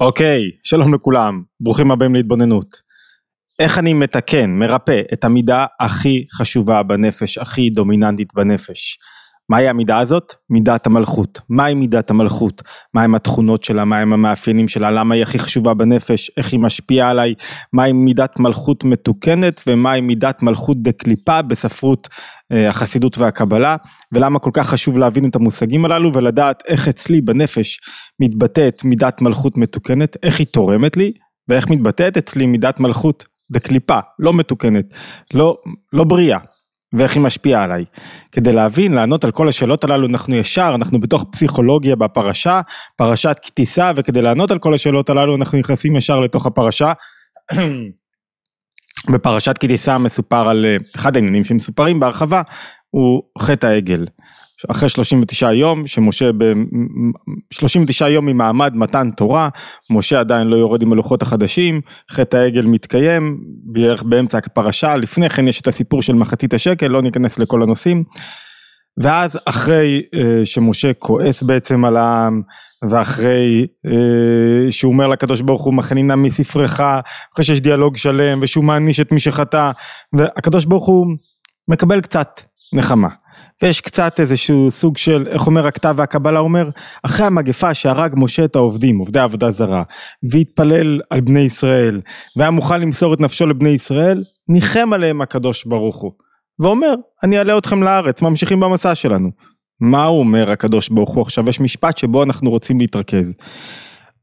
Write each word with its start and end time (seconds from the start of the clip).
אוקיי, 0.00 0.42
שלום 0.62 0.94
לכולם, 0.94 1.42
ברוכים 1.60 1.90
הבאים 1.90 2.14
להתבוננות. 2.14 2.74
איך 3.58 3.78
אני 3.78 3.92
מתקן, 3.92 4.50
מרפא 4.50 5.02
את 5.12 5.24
המידה 5.24 5.66
הכי 5.80 6.24
חשובה 6.32 6.82
בנפש, 6.82 7.38
הכי 7.38 7.70
דומיננטית 7.70 8.34
בנפש. 8.34 8.98
מהי 9.48 9.68
המידה 9.68 9.98
הזאת? 9.98 10.34
מידת 10.50 10.86
המלכות. 10.86 11.40
מהי 11.48 11.74
מידת 11.74 12.10
המלכות? 12.10 12.62
מהם 12.94 13.14
התכונות 13.14 13.64
שלה? 13.64 13.84
מהם 13.84 14.12
המאפיינים 14.12 14.68
שלה? 14.68 14.90
למה 14.90 15.14
היא 15.14 15.22
הכי 15.22 15.38
חשובה 15.38 15.74
בנפש? 15.74 16.30
איך 16.36 16.52
היא 16.52 16.60
משפיעה 16.60 17.10
עליי? 17.10 17.34
מהי 17.72 17.92
מידת 17.92 18.38
מלכות 18.38 18.84
מתוקנת? 18.84 19.60
ומהי 19.66 20.00
מידת 20.00 20.42
מלכות 20.42 20.82
דקליפה 20.82 21.42
בספרות 21.42 22.08
אה, 22.52 22.68
החסידות 22.68 23.18
והקבלה? 23.18 23.76
ולמה 24.12 24.38
כל 24.38 24.50
כך 24.52 24.68
חשוב 24.68 24.98
להבין 24.98 25.28
את 25.28 25.36
המושגים 25.36 25.84
הללו 25.84 26.14
ולדעת 26.14 26.62
איך 26.68 26.88
אצלי 26.88 27.20
בנפש 27.20 27.80
מתבטאת 28.20 28.84
מידת 28.84 29.22
מלכות 29.22 29.58
מתוקנת, 29.58 30.16
איך 30.22 30.38
היא 30.38 30.46
תורמת 30.46 30.96
לי, 30.96 31.12
ואיך 31.48 31.70
מתבטאת 31.70 32.16
אצלי 32.16 32.46
מידת 32.46 32.80
מלכות 32.80 33.24
דקליפה, 33.52 33.98
לא 34.18 34.32
מתוקנת, 34.32 34.84
לא, 35.34 35.56
לא 35.92 36.04
בריאה. 36.04 36.38
ואיך 36.98 37.14
היא 37.14 37.22
משפיעה 37.22 37.64
עליי. 37.64 37.84
כדי 38.32 38.52
להבין, 38.52 38.92
לענות 38.92 39.24
על 39.24 39.30
כל 39.30 39.48
השאלות 39.48 39.84
הללו, 39.84 40.06
אנחנו 40.06 40.34
ישר, 40.34 40.72
אנחנו 40.74 41.00
בתוך 41.00 41.24
פסיכולוגיה 41.32 41.96
בפרשה, 41.96 42.60
פרשת 42.96 43.36
כתיסה, 43.42 43.92
וכדי 43.96 44.22
לענות 44.22 44.50
על 44.50 44.58
כל 44.58 44.74
השאלות 44.74 45.10
הללו, 45.10 45.36
אנחנו 45.36 45.58
נכנסים 45.58 45.96
ישר 45.96 46.20
לתוך 46.20 46.46
הפרשה. 46.46 46.92
בפרשת 49.12 49.58
כתיסה 49.58 49.98
מסופר 49.98 50.48
על 50.48 50.64
אה, 50.64 50.76
אחד 50.96 51.16
העניינים 51.16 51.44
שמסופרים 51.44 52.00
בהרחבה, 52.00 52.42
הוא 52.90 53.22
חטא 53.38 53.66
העגל. 53.66 54.04
אחרי 54.70 54.88
39 54.88 55.52
יום, 55.52 55.86
שמשה 55.86 56.32
ב... 56.32 56.52
39 57.50 58.08
יום 58.08 58.26
ממעמד 58.26 58.76
מתן 58.76 59.10
תורה, 59.16 59.48
משה 59.90 60.20
עדיין 60.20 60.46
לא 60.46 60.56
יורד 60.56 60.82
עם 60.82 60.92
הלוחות 60.92 61.22
החדשים, 61.22 61.80
חטא 62.10 62.36
העגל 62.36 62.66
מתקיים, 62.66 63.38
בערך 63.72 64.02
באמצע 64.02 64.38
הפרשה, 64.38 64.96
לפני 64.96 65.30
כן 65.30 65.48
יש 65.48 65.60
את 65.60 65.66
הסיפור 65.66 66.02
של 66.02 66.14
מחצית 66.14 66.54
השקל, 66.54 66.86
לא 66.86 67.02
ניכנס 67.02 67.38
לכל 67.38 67.62
הנושאים. 67.62 68.04
ואז 69.02 69.38
אחרי 69.44 70.02
אה, 70.14 70.40
שמשה 70.44 70.92
כועס 70.92 71.42
בעצם 71.42 71.84
על 71.84 71.96
העם, 71.96 72.42
ואחרי 72.90 73.66
אה, 73.86 74.70
שהוא 74.70 74.92
אומר 74.92 75.08
לקדוש 75.08 75.40
ברוך 75.40 75.64
הוא 75.64 75.74
מכנינה 75.74 76.16
מספרך, 76.16 76.80
אחרי 77.34 77.44
שיש 77.44 77.60
דיאלוג 77.60 77.96
שלם, 77.96 78.38
ושהוא 78.42 78.64
מעניש 78.64 79.00
את 79.00 79.12
מי 79.12 79.18
שחטא, 79.18 79.70
והקדוש 80.12 80.64
ברוך 80.64 80.86
הוא 80.86 81.06
מקבל 81.68 82.00
קצת 82.00 82.40
נחמה. 82.72 83.08
ויש 83.62 83.80
קצת 83.80 84.20
איזשהו 84.20 84.70
סוג 84.70 84.96
של, 84.96 85.26
איך 85.28 85.46
אומר 85.46 85.66
הכתב 85.66 85.94
והקבלה 85.98 86.40
אומר, 86.40 86.68
אחרי 87.02 87.26
המגפה 87.26 87.74
שהרג 87.74 88.12
משה 88.16 88.44
את 88.44 88.56
העובדים, 88.56 88.98
עובדי 88.98 89.20
עבודה 89.20 89.50
זרה, 89.50 89.82
והתפלל 90.30 91.00
על 91.10 91.20
בני 91.20 91.40
ישראל, 91.40 92.00
והיה 92.36 92.50
מוכן 92.50 92.80
למסור 92.80 93.14
את 93.14 93.20
נפשו 93.20 93.46
לבני 93.46 93.68
ישראל, 93.68 94.24
ניחם 94.48 94.92
עליהם 94.92 95.20
הקדוש 95.20 95.64
ברוך 95.64 95.96
הוא. 95.96 96.12
ואומר, 96.60 96.94
אני 97.22 97.38
אעלה 97.38 97.58
אתכם 97.58 97.82
לארץ, 97.82 98.22
ממשיכים 98.22 98.60
במסע 98.60 98.94
שלנו. 98.94 99.30
מה 99.80 100.04
הוא 100.04 100.18
אומר 100.18 100.50
הקדוש 100.50 100.88
ברוך 100.88 101.14
הוא? 101.14 101.22
עכשיו 101.22 101.48
יש 101.48 101.60
משפט 101.60 101.96
שבו 101.96 102.22
אנחנו 102.22 102.50
רוצים 102.50 102.80
להתרכז. 102.80 103.32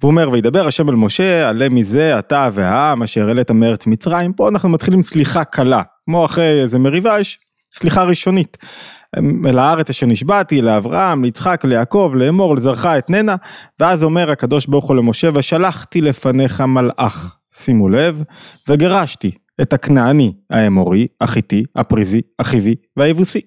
והוא 0.02 0.12
אומר, 0.12 0.30
וידבר 0.32 0.68
השם 0.68 0.90
אל 0.90 0.96
משה, 0.96 1.50
עלה 1.50 1.70
מזה 1.70 2.20
אתה 2.20 2.50
והעם 2.54 3.04
אשר 3.04 3.28
העלית 3.28 3.52
מארץ 3.52 3.88
מצרים, 3.88 4.34
פה 4.34 4.50
אנחנו 4.50 4.70
מתחילים 4.70 5.02
סליחה 5.02 5.44
קלה, 5.44 5.82
כמו 6.06 6.26
אחרי 6.26 6.62
איזה 6.62 6.80
מריבה 6.80 7.20
יש 7.20 7.40
סליחה 7.74 8.04
ראשונית. 8.04 8.58
אל 9.46 9.60
הארץ 9.60 9.90
אשר 9.90 10.06
נשבעתי 10.06 10.62
לאברהם, 10.62 11.24
ליצחק, 11.24 11.66
ליעקב, 11.66 12.14
לאמור, 12.16 12.56
לזרעך 12.56 12.86
אתננה, 12.86 13.36
ואז 13.80 14.04
אומר 14.04 14.32
הקדוש 14.32 14.68
ברוך 14.68 14.86
הוא 14.86 14.96
למשה, 14.96 15.30
ושלחתי 15.34 16.02
לפניך 16.02 16.62
מלאך, 16.62 17.36
שימו 17.56 17.90
לב, 17.90 18.24
וגירשתי 18.70 19.32
את 19.62 19.74
הכנעני, 19.74 20.34
האמורי, 20.50 21.08
החיתי, 21.22 21.64
הפריזי, 21.76 22.22
החיבי 22.40 22.76
והיבוסי. 22.98 23.42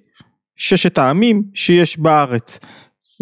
ששת 0.57 0.99
העמים 0.99 1.43
שיש 1.55 1.99
בארץ. 1.99 2.59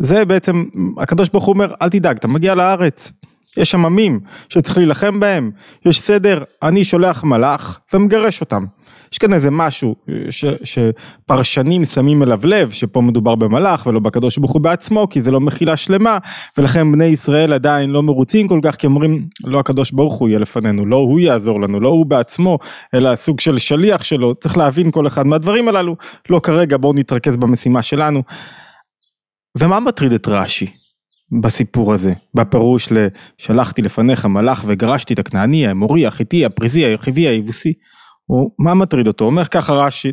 זה 0.01 0.25
בעצם, 0.25 0.65
הקדוש 0.99 1.29
ברוך 1.29 1.45
הוא 1.45 1.53
אומר, 1.53 1.75
אל 1.83 1.91
תדאג, 1.91 2.17
אתה 2.17 2.29
מגיע 2.29 2.55
לארץ, 2.55 3.13
יש 3.57 3.71
שם 3.71 3.87
עמים 3.87 4.21
שצריך 4.49 4.79
להילחם 4.79 5.21
בהם, 5.21 5.51
יש 5.87 6.01
סדר, 6.01 6.45
אני 6.63 6.85
שולח 6.85 7.25
מלאך 7.25 7.81
ומגרש 7.93 8.41
אותם. 8.41 8.65
יש 9.13 9.19
כאן 9.19 9.33
איזה 9.33 9.51
משהו 9.51 9.97
ש, 10.31 10.45
שפרשנים 10.65 11.85
שמים 11.85 12.23
אליו 12.23 12.41
לב, 12.45 12.71
שפה 12.71 13.01
מדובר 13.01 13.35
במלאך 13.35 13.87
ולא 13.87 14.01
בקדוש 14.01 14.39
ברוך 14.39 14.53
הוא 14.53 14.63
בעצמו, 14.63 15.09
כי 15.11 15.23
זה 15.23 15.31
לא 15.31 15.41
מחילה 15.41 15.77
שלמה, 15.77 16.19
ולכן 16.59 16.93
בני 16.93 17.05
ישראל 17.05 17.53
עדיין 17.53 17.91
לא 17.91 18.03
מרוצים 18.03 18.49
כל 18.49 18.61
כך, 18.63 18.77
כי 18.77 18.87
אומרים, 18.87 19.27
לא 19.47 19.59
הקדוש 19.59 19.91
ברוך 19.91 20.15
הוא 20.15 20.29
יהיה 20.29 20.39
לפנינו, 20.39 20.87
לא 20.87 20.97
הוא 20.97 21.21
יעזור 21.21 21.61
לנו, 21.61 21.81
לא 21.81 21.89
הוא 21.89 22.07
בעצמו, 22.07 22.59
אלא 22.95 23.17
סוג 23.17 23.41
של 23.41 23.59
שליח 23.59 24.03
שלו, 24.03 24.35
צריך 24.35 24.59
להבין 24.59 24.91
כל 24.91 25.07
אחד 25.07 25.27
מהדברים 25.27 25.69
הללו, 25.69 25.97
לא 26.31 26.41
כרגע, 26.43 26.77
בואו 26.77 26.93
נתרכז 26.93 27.37
במשימה 27.37 27.83
שלנו. 27.83 28.23
ומה 29.59 29.81
מטריד 29.81 30.13
את 30.13 30.29
רש"י? 30.29 30.67
בסיפור 31.43 31.93
הזה, 31.93 32.13
בפירוש 32.35 32.93
ל"שלחתי 32.93 33.83
לפניך 33.83 34.27
מלאך 34.27 34.65
וגרשתי 34.67 35.15
את 35.15 35.19
הכנעני, 35.19 35.67
האמורי, 35.67 36.07
החיתי, 36.07 36.45
הפריזי, 36.45 36.85
היחיבי, 36.85 37.29
היבוסי". 37.29 37.73
הוא, 38.27 38.51
מה 38.59 38.75
מטריד 38.75 39.07
אותו? 39.07 39.25
אומר 39.25 39.45
ככה 39.45 39.73
רש"י, 39.73 40.13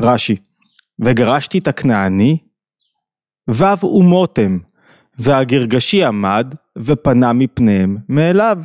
רש"י, 0.00 0.36
וגרשתי 1.04 1.58
את 1.58 1.68
הכנעני, 1.68 2.38
וו 3.50 3.66
אומות 3.82 4.38
הם, 4.38 4.58
והגרגשי 5.18 6.04
עמד 6.04 6.54
ופנה 6.78 7.32
מפניהם 7.32 7.96
מאליו. 8.08 8.58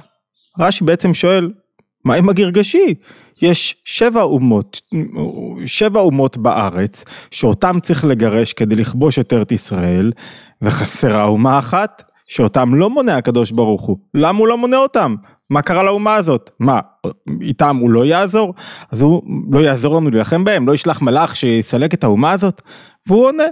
רש"י 0.59 0.83
בעצם 0.83 1.13
שואל, 1.13 1.51
מה 2.05 2.15
עם 2.15 2.29
הגרגשי? 2.29 2.95
יש 3.41 3.81
שבע 3.85 4.21
אומות, 4.21 4.81
שבע 5.65 5.99
אומות 5.99 6.37
בארץ, 6.37 7.05
שאותם 7.31 7.79
צריך 7.81 8.05
לגרש 8.05 8.53
כדי 8.53 8.75
לכבוש 8.75 9.19
את 9.19 9.33
ארץ 9.33 9.51
ישראל, 9.51 10.11
וחסרה 10.61 11.23
אומה 11.23 11.59
אחת, 11.59 12.11
שאותם 12.27 12.75
לא 12.75 12.89
מונע 12.89 13.17
הקדוש 13.17 13.51
ברוך 13.51 13.81
הוא. 13.81 13.97
למה 14.13 14.39
הוא 14.39 14.47
לא 14.47 14.57
מונע 14.57 14.77
אותם? 14.77 15.15
מה 15.51 15.61
קרה 15.61 15.83
לאומה 15.83 16.15
הזאת? 16.15 16.49
מה, 16.59 16.79
איתם 17.41 17.75
הוא 17.75 17.89
לא 17.89 18.05
יעזור? 18.05 18.53
אז 18.91 19.01
הוא 19.01 19.21
לא 19.51 19.59
יעזור 19.59 19.95
לנו 19.95 20.09
להילחם 20.09 20.43
בהם? 20.43 20.67
לא 20.67 20.73
ישלח 20.73 21.01
מלאך 21.01 21.35
שיסלק 21.35 21.93
את 21.93 22.03
האומה 22.03 22.31
הזאת? 22.31 22.61
והוא 23.07 23.25
עונה, 23.25 23.43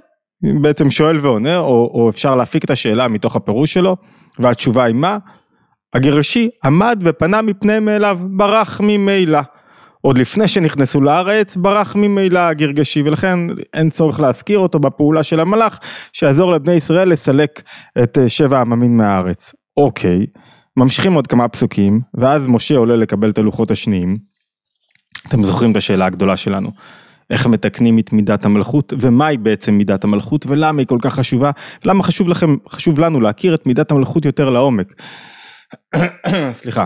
בעצם 0.62 0.92
שואל 0.92 1.18
ועונה, 1.18 1.58
או, 1.58 1.92
או 1.94 2.10
אפשר 2.10 2.36
להפיק 2.36 2.66
את 2.66 2.70
השאלה 2.70 3.08
מתוך 3.08 3.36
הפירוש 3.36 3.74
שלו, 3.74 3.96
והתשובה 4.40 4.84
היא 4.84 4.96
מה? 4.96 5.18
הגירשי 5.94 6.50
עמד 6.64 7.00
ופנה 7.02 7.42
מפניהם 7.42 7.86
מאליו, 7.86 8.20
ברח 8.24 8.82
ממילא. 8.84 9.40
עוד 10.02 10.18
לפני 10.18 10.48
שנכנסו 10.48 11.02
לארץ, 11.02 11.56
ברח 11.56 11.96
ממילא 11.96 12.40
הגרגשי, 12.40 13.02
ולכן 13.06 13.40
אין 13.74 13.90
צורך 13.90 14.20
להזכיר 14.20 14.60
אותו 14.60 14.80
בפעולה 14.80 15.24
של 15.24 15.40
המלאך, 15.40 15.80
שיעזור 16.14 16.52
לבני 16.52 16.74
ישראל 16.74 17.10
לסלק 17.10 17.62
את 18.04 18.18
שבע 18.28 18.60
עממים 18.60 18.98
מהארץ. 18.98 19.54
אוקיי. 19.78 20.26
ממשיכים 20.80 21.14
עוד 21.14 21.28
כמה 21.28 21.48
פסוקים, 21.48 22.02
ואז 22.14 22.48
משה 22.48 22.78
עולה 22.78 22.96
לקבל 22.96 23.30
את 23.30 23.38
הלוחות 23.38 23.72
השניים. 23.72 24.18
אתם 25.28 25.44
זוכרים 25.44 25.72
את 25.72 25.78
השאלה 25.78 26.06
הגדולה 26.06 26.38
שלנו. 26.38 26.72
איך 27.30 27.48
מתקנים 27.48 28.00
את 28.00 28.14
מידת 28.14 28.46
המלכות, 28.46 28.94
ומהי 29.00 29.38
בעצם 29.38 29.74
מידת 29.74 30.04
המלכות, 30.04 30.46
ולמה 30.46 30.82
היא 30.82 30.88
כל 30.88 30.98
כך 31.02 31.16
חשובה, 31.16 31.52
ולמה 31.86 32.04
חשוב 32.04 32.30
לכם, 32.30 32.56
חשוב 32.70 33.00
לנו 33.00 33.22
להכיר 33.22 33.56
את 33.56 33.66
מידת 33.66 33.92
המלכות 33.92 34.26
יותר 34.26 34.50
לעומק. 34.50 35.02
סליחה. 36.62 36.86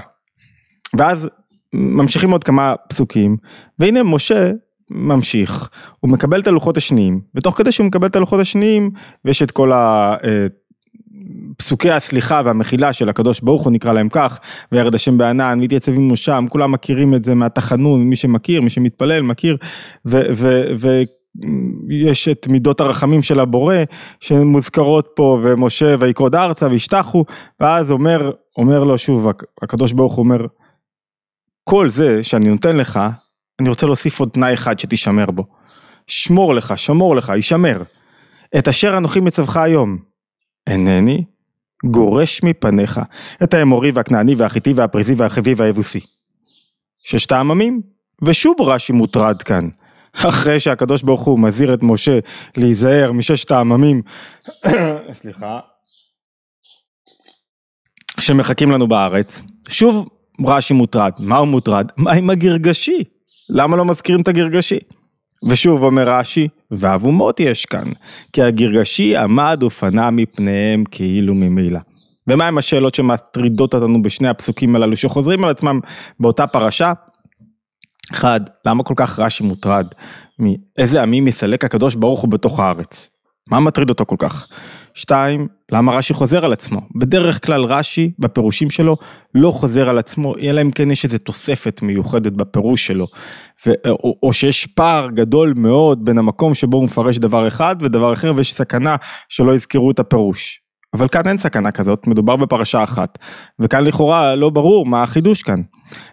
ואז 0.98 1.30
ממשיכים 1.74 2.32
עוד 2.32 2.44
כמה 2.44 2.76
פסוקים, 2.90 3.38
והנה 3.80 4.04
משה 4.04 4.52
ממשיך, 4.92 5.70
הוא 6.00 6.12
מקבל 6.12 6.42
את 6.42 6.48
הלוחות 6.48 6.78
השניים, 6.78 7.22
ותוך 7.36 7.58
כדי 7.58 7.72
שהוא 7.72 7.88
מקבל 7.88 8.08
את 8.08 8.16
הלוחות 8.16 8.40
השניים, 8.40 8.92
ויש 9.26 9.44
את 9.44 9.52
כל 9.52 9.72
ה... 9.72 10.16
אה, 10.24 10.48
פסוקי 11.58 11.92
הסליחה 11.92 12.42
והמחילה 12.46 12.94
של 12.94 13.10
הקדוש 13.10 13.42
ברוך 13.42 13.64
הוא 13.64 13.72
נקרא 13.72 13.94
להם 13.94 14.10
כך, 14.10 14.40
וירד 14.72 14.96
השם 14.96 15.18
בענן, 15.18 15.60
והתייצב 15.62 15.92
עמו 15.92 16.16
שם, 16.16 16.46
כולם 16.50 16.72
מכירים 16.72 17.14
את 17.14 17.24
זה 17.24 17.36
מהתחנון, 17.36 18.04
מי 18.04 18.16
שמכיר, 18.16 18.62
מי 18.62 18.70
שמתפלל 18.70 19.22
מכיר, 19.22 19.58
ויש 21.88 22.28
את 22.28 22.48
מידות 22.48 22.82
הרחמים 22.82 23.22
של 23.22 23.40
הבורא 23.40 23.76
שמוזכרות 24.20 25.10
פה, 25.16 25.40
ומשה 25.44 25.96
ויקרוד 26.00 26.36
ארצה 26.36 26.68
וישתחו, 26.68 27.26
ואז 27.60 27.92
אומר, 27.92 28.32
אומר 28.58 28.84
לו 28.84 28.98
שוב, 28.98 29.28
הקדוש 29.62 29.94
ברוך 29.94 30.14
הוא 30.14 30.24
אומר, 30.24 30.46
כל 31.64 31.90
זה 31.90 32.24
שאני 32.24 32.50
נותן 32.50 32.78
לך, 32.78 33.00
אני 33.60 33.70
רוצה 33.70 33.86
להוסיף 33.86 34.20
עוד 34.20 34.30
תנאי 34.30 34.54
אחד 34.54 34.80
שתישמר 34.80 35.32
בו. 35.32 35.46
שמור 36.08 36.56
לך, 36.56 36.78
שמור 36.78 37.16
לך, 37.16 37.30
יישמר. 37.36 37.82
את 38.58 38.68
אשר 38.68 38.98
אנוכי 38.98 39.20
מצווך 39.20 39.58
היום. 39.58 39.98
אינני 40.68 41.24
גורש 41.84 42.44
מפניך 42.44 43.00
את 43.44 43.54
האמורי 43.54 43.92
והכנעני 43.92 44.36
והחיטי 44.36 44.74
והפריזי 44.74 45.14
והחיבי 45.18 45.54
והיבוסי. 45.58 46.00
ששת 47.04 47.32
העממים, 47.32 47.82
ושוב 48.22 48.56
רש"י 48.62 48.94
מוטרד 48.94 49.42
כאן. 49.42 49.70
אחרי 50.16 50.60
שהקדוש 50.60 51.04
ברוך 51.04 51.22
הוא 51.22 51.40
מזהיר 51.40 51.74
את 51.74 51.80
משה 51.84 52.20
להיזהר 52.58 53.12
מששת 53.12 53.52
העממים, 53.52 54.02
סליחה, 55.22 55.60
שמחכים 58.20 58.72
לנו 58.72 58.88
בארץ, 58.88 59.42
שוב 59.70 60.10
רש"י 60.48 60.74
מוטרד, 60.74 61.12
מה 61.20 61.38
הוא 61.38 61.48
מוטרד? 61.48 61.92
מה 61.98 62.12
עם 62.12 62.30
הגרגשי? 62.30 63.04
למה 63.50 63.78
לא 63.78 63.86
מזכירים 63.86 64.22
את 64.22 64.28
הגרגשי? 64.28 64.80
ושוב 65.50 65.84
אומר 65.84 66.10
רש"י, 66.10 66.48
ואבומות 66.74 67.40
יש 67.40 67.66
כאן, 67.66 67.92
כי 68.34 68.42
הגרגשי 68.42 69.18
עמד 69.18 69.64
ופנה 69.64 70.12
מפניהם 70.12 70.84
כאילו 70.92 71.34
ממילא. 71.34 71.80
ומהם 72.28 72.58
השאלות 72.58 72.96
שמטרידות 72.96 73.74
אותנו 73.74 74.02
בשני 74.02 74.28
הפסוקים 74.28 74.76
הללו 74.76 74.96
שחוזרים 74.96 75.44
על 75.44 75.50
עצמם 75.50 75.80
באותה 76.20 76.48
פרשה? 76.48 76.94
אחד, 78.12 78.42
למה 78.66 78.84
כל 78.84 78.94
כך 78.98 79.20
רש"י 79.20 79.44
מוטרד 79.44 79.88
מאיזה 80.40 81.02
עמים 81.02 81.28
יסלק 81.28 81.66
הקדוש 81.66 81.96
ברוך 81.96 82.22
הוא 82.22 82.30
בתוך 82.32 82.60
הארץ? 82.60 83.10
מה 83.50 83.60
מטריד 83.60 83.90
אותו 83.90 84.06
כל 84.06 84.16
כך? 84.20 84.48
שתיים, 84.94 85.48
למה 85.72 85.96
רש"י 85.96 86.14
חוזר 86.14 86.46
על 86.46 86.54
עצמו? 86.54 86.82
בדרך 86.96 87.46
כלל 87.46 87.64
רש"י 87.64 88.12
בפירושים 88.20 88.70
שלו 88.70 88.98
לא 89.36 89.52
חוזר 89.52 89.90
על 89.90 89.98
עצמו, 89.98 90.34
אלא 90.42 90.62
אם 90.62 90.72
כן 90.72 90.92
יש 90.92 91.06
איזו 91.06 91.18
תוספת 91.18 91.82
מיוחדת 91.82 92.34
בפירוש 92.34 92.88
שלו, 92.88 93.08
ו, 93.68 93.72
או, 93.90 94.16
או 94.24 94.34
שיש 94.34 94.66
פער 94.66 95.10
גדול 95.10 95.54
מאוד 95.58 96.06
בין 96.06 96.18
המקום 96.18 96.54
שבו 96.54 96.78
הוא 96.78 96.84
מפרש 96.84 97.18
דבר 97.18 97.48
אחד 97.48 97.76
ודבר 97.80 98.14
אחר 98.14 98.34
ויש 98.36 98.54
סכנה 98.54 98.96
שלא 99.30 99.56
יזכרו 99.56 99.92
את 99.92 100.00
הפירוש. 100.00 100.60
אבל 100.94 101.08
כאן 101.08 101.28
אין 101.28 101.38
סכנה 101.38 101.72
כזאת, 101.72 102.08
מדובר 102.08 102.36
בפרשה 102.36 102.84
אחת, 102.84 103.18
וכאן 103.60 103.84
לכאורה 103.84 104.36
לא 104.36 104.50
ברור 104.50 104.86
מה 104.86 105.04
החידוש 105.04 105.44
כאן. 105.44 105.62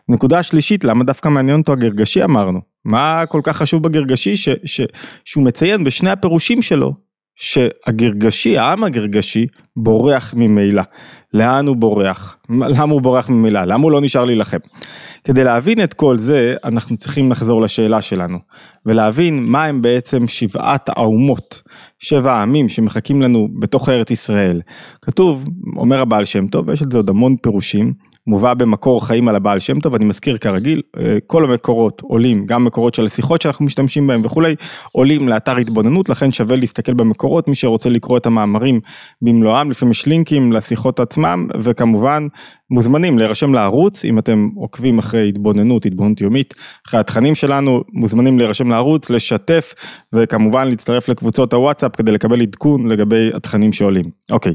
נקודה 0.08 0.42
שלישית, 0.42 0.84
למה 0.84 1.04
דווקא 1.04 1.28
מעניין 1.28 1.60
אותו 1.60 1.72
הגרגשי 1.72 2.24
אמרנו? 2.24 2.60
מה 2.84 3.26
כל 3.28 3.40
כך 3.44 3.56
חשוב 3.56 3.82
בגרגשי 3.82 4.36
ש, 4.36 4.48
ש, 4.64 4.80
שהוא 5.24 5.44
מציין 5.44 5.84
בשני 5.84 6.10
הפירושים 6.10 6.62
שלו 6.62 7.09
שהגרגשי, 7.40 8.58
העם 8.58 8.84
הגרגשי, 8.84 9.46
בורח 9.76 10.34
ממילא. 10.36 10.82
לאן 11.34 11.66
הוא 11.66 11.76
בורח? 11.76 12.36
למה 12.50 12.92
הוא 12.92 13.02
בורח 13.02 13.28
ממילא? 13.28 13.64
למה 13.64 13.84
הוא 13.84 13.92
לא 13.92 14.00
נשאר 14.00 14.24
להילחם? 14.24 14.58
כדי 15.24 15.44
להבין 15.44 15.84
את 15.84 15.94
כל 15.94 16.18
זה, 16.18 16.54
אנחנו 16.64 16.96
צריכים 16.96 17.30
לחזור 17.30 17.60
לשאלה 17.60 18.02
שלנו, 18.02 18.38
ולהבין 18.86 19.44
מה 19.44 19.64
הם 19.64 19.82
בעצם 19.82 20.28
שבעת 20.28 20.88
האומות, 20.88 21.62
שבע 21.98 22.32
העמים 22.32 22.68
שמחכים 22.68 23.22
לנו 23.22 23.48
בתוך 23.58 23.88
ארץ 23.88 24.10
ישראל. 24.10 24.60
כתוב, 25.02 25.46
אומר 25.76 26.00
הבעל 26.00 26.24
שם 26.24 26.46
טוב, 26.46 26.68
ויש 26.68 26.82
על 26.82 26.88
זה 26.90 26.98
עוד 26.98 27.10
המון 27.10 27.36
פירושים, 27.36 27.92
מובא 28.26 28.54
במקור 28.54 29.06
חיים 29.06 29.28
על 29.28 29.36
הבעל 29.36 29.58
שם 29.58 29.80
טוב, 29.80 29.94
אני 29.94 30.04
מזכיר 30.04 30.38
כרגיל, 30.38 30.82
אה, 30.98 31.18
כל 31.26 31.44
המקורות 31.44 32.00
עולים, 32.00 32.46
גם 32.46 32.64
מקורות 32.64 32.94
של 32.94 33.04
השיחות 33.04 33.42
שאנחנו 33.42 33.64
משתמשים 33.64 34.06
בהם 34.06 34.22
וכולי, 34.24 34.54
עולים 34.92 35.28
לאתר 35.28 35.56
התבוננות, 35.56 36.08
לכן 36.08 36.32
שווה 36.32 36.56
להסתכל 36.56 36.94
במקורות, 36.94 37.48
מי 37.48 37.54
שרוצה 37.54 37.90
לקרוא 37.90 38.18
את 38.18 38.26
המאמרים 38.26 38.80
במלואם, 39.22 39.70
לפעמים 39.70 39.90
יש 39.90 40.06
לינקים 40.06 40.52
לשיחות 40.52 41.00
עצמם, 41.00 41.48
וכמובן 41.60 42.26
מוזמנים 42.70 43.18
להירשם 43.18 43.54
לערוץ, 43.54 44.04
אם 44.04 44.18
אתם 44.18 44.48
עוקבים 44.56 44.98
אחרי 44.98 45.28
התבוננות, 45.28 45.86
התבוננות 45.86 46.20
יומית, 46.20 46.54
אחרי 46.86 47.00
התכנים 47.00 47.34
שלנו, 47.34 47.82
מוזמנים 47.92 48.38
להירשם 48.38 48.70
לערוץ, 48.70 49.10
לשתף, 49.10 49.74
וכמובן 50.14 50.68
להצטרף 50.68 51.08
לקבוצות 51.08 51.52
הוואטסאפ 51.52 51.96
כדי 51.96 52.12
לקבל 52.12 52.42
עדכון 52.42 52.86
לגבי 52.86 53.30
התכנים 53.34 53.72
שעולים. 53.72 54.04
אוקיי. 54.30 54.54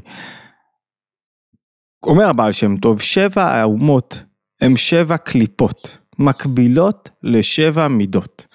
אומר 2.06 2.30
הבעל 2.30 2.52
שם 2.52 2.78
טוב, 2.78 3.02
שבע 3.02 3.44
האומות 3.44 4.24
הם 4.62 4.78
שבע 4.78 5.18
קליפות, 5.18 5.98
מקבילות 6.19 7.10
לשבע 7.24 7.88
מידות. 7.88 8.46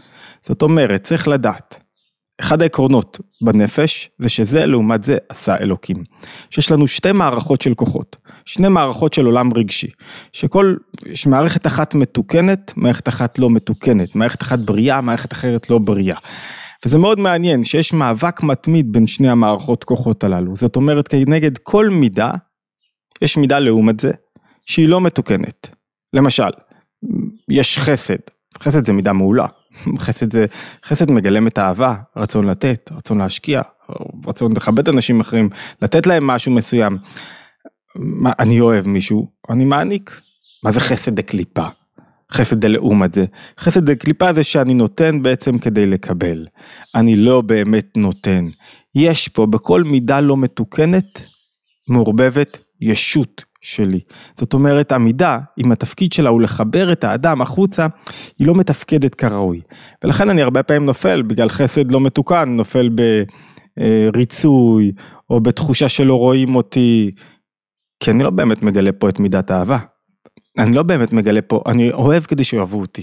זאת 0.47 0.63
אומרת, 0.63 1.03
צריך 1.03 1.29
לדעת, 1.29 1.81
אחד 2.41 2.63
העקרונות 2.63 3.21
בנפש 3.43 4.11
זה 4.19 4.29
שזה 4.29 4.67
לעומת 4.67 5.03
זה 5.03 5.19
עשה 5.29 5.57
אלוקים. 5.57 5.97
שיש 6.51 6.73
לנו 6.73 6.87
שתי 6.87 7.13
מערכות 7.13 7.63
של 7.63 7.75
כוחות, 7.75 8.17
שני 8.45 8.69
מערכות 8.69 9.13
של 9.13 9.27
עולם 9.27 9.53
רגשי, 9.55 9.91
שכל, 10.33 10.75
יש 11.07 11.27
מערכת 11.27 11.67
אחת 11.67 11.95
מתוקנת, 11.95 12.73
מערכת 12.77 13.09
אחת 13.09 13.39
לא 13.39 13.51
מתוקנת, 13.51 14.17
מערכת 14.17 14.43
אחת 14.43 14.59
בריאה, 14.59 15.01
מערכת 15.01 15.33
אחרת 15.33 15.71
לא 15.71 15.79
בריאה. 15.79 16.17
וזה 16.85 16.99
מאוד 16.99 17.21
מעניין 17.21 17.65
שיש 17.65 17.93
מאבק 17.93 18.43
מתמיד 18.43 18.93
בין 18.93 19.07
שני 19.07 19.29
המערכות 19.31 19.85
כוחות 19.85 20.25
הללו, 20.25 20.57
זאת 20.57 20.77
אומרת 20.77 21.09
כנגד 21.09 21.59
כל 21.59 21.89
מידה 21.89 22.31
יש 23.23 23.37
מידה 23.37 23.59
לעומת 23.59 24.01
זה, 24.01 24.11
שהיא 24.67 24.89
לא 24.89 25.01
מתוקנת. 25.01 25.77
למשל, 26.13 26.51
יש 27.49 27.79
חסד, 27.79 28.19
חסד 28.59 28.87
זה 28.87 28.93
מידה 28.93 29.13
מעולה, 29.13 29.47
חסד 30.05 30.33
זה, 30.33 30.47
חסד 30.85 31.11
מגלם 31.11 31.47
את 31.47 31.59
האהבה, 31.59 31.95
רצון 32.17 32.47
לתת, 32.47 32.91
רצון 32.93 33.19
להשקיע, 33.19 33.63
רצון 34.27 34.53
לכבד 34.57 34.89
אנשים 34.89 35.21
אחרים, 35.21 35.49
לתת 35.83 36.07
להם 36.07 36.27
משהו 36.27 36.53
מסוים. 36.53 36.99
מה, 37.97 38.33
אני 38.39 38.61
אוהב 38.61 38.87
מישהו, 38.87 39.31
אני 39.51 39.65
מעניק. 39.65 40.21
מה 40.65 40.71
זה 40.71 40.81
חסד 40.81 41.15
דקליפה? 41.15 41.67
חסד 42.33 42.61
דלעומת 42.61 43.15
זה. 43.15 43.25
חסד 43.59 43.91
דקליפה 43.91 44.33
זה 44.33 44.45
שאני 44.45 44.75
נותן 44.75 45.23
בעצם 45.23 45.59
כדי 45.59 45.87
לקבל. 45.87 46.47
אני 46.95 47.17
לא 47.17 47.41
באמת 47.41 47.97
נותן. 47.97 48.49
יש 48.95 49.29
פה 49.29 49.47
בכל 49.47 49.83
מידה 49.83 50.21
לא 50.21 50.37
מתוקנת, 50.37 51.27
מעורבבת 51.89 52.59
ישות 52.81 53.45
שלי. 53.61 54.01
זאת 54.39 54.55
אומרת, 54.55 54.93
עמידה, 54.93 55.39
אם 55.59 55.73
התפקיד 55.73 56.13
שלה 56.13 56.31
הוא 56.31 56.41
לחבר 56.41 56.93
את 56.93 57.05
האדם 57.05 57.41
החוצה, 57.43 57.87
היא 58.39 58.47
לא 58.47 58.55
מתפקדת 58.55 59.15
כראוי. 59.15 59.61
ולכן 60.05 60.31
אני 60.31 60.43
הרבה 60.43 60.63
פעמים 60.63 60.87
נופל, 60.87 61.23
בגלל 61.23 61.49
חסד 61.49 61.91
לא 61.91 62.01
מתוקן, 62.01 62.49
נופל 62.49 62.91
בריצוי, 64.13 64.93
או 65.31 65.41
בתחושה 65.41 65.89
שלא 65.89 66.15
רואים 66.15 66.57
אותי, 66.57 67.11
כי 68.01 68.11
אני 68.11 68.25
לא 68.25 68.31
באמת 68.31 68.63
מגלה 68.63 68.93
פה 68.93 69.09
את 69.09 69.21
מידת 69.21 69.51
האהבה. 69.51 69.79
אני 70.59 70.73
לא 70.73 70.83
באמת 70.83 71.13
מגלה 71.13 71.43
פה, 71.43 71.63
אני 71.67 71.93
אוהב 71.93 72.23
כדי 72.23 72.45
שאוהבו 72.45 72.81
אותי, 72.81 73.03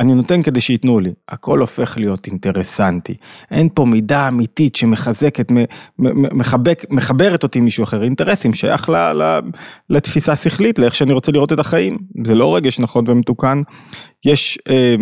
אני 0.00 0.14
נותן 0.14 0.42
כדי 0.42 0.60
שייתנו 0.60 1.00
לי, 1.00 1.12
הכל 1.28 1.60
הופך 1.60 1.98
להיות 1.98 2.26
אינטרסנטי, 2.26 3.14
אין 3.50 3.68
פה 3.74 3.84
מידה 3.84 4.28
אמיתית 4.28 4.76
שמחזקת, 4.76 5.52
מחבק, 5.98 6.84
מחברת 6.90 7.42
אותי 7.42 7.58
עם 7.58 7.64
מישהו 7.64 7.84
אחר, 7.84 8.02
אינטרסים 8.02 8.54
שייך 8.54 8.88
ל, 8.88 8.96
ל, 8.96 9.40
לתפיסה 9.90 10.36
שכלית, 10.36 10.78
לאיך 10.78 10.94
שאני 10.94 11.12
רוצה 11.12 11.32
לראות 11.32 11.52
את 11.52 11.60
החיים, 11.60 11.96
זה 12.24 12.34
לא 12.34 12.56
רגש 12.56 12.80
נכון 12.80 13.04
ומתוקן, 13.08 13.60
יש 14.24 14.58
אה, 14.70 14.96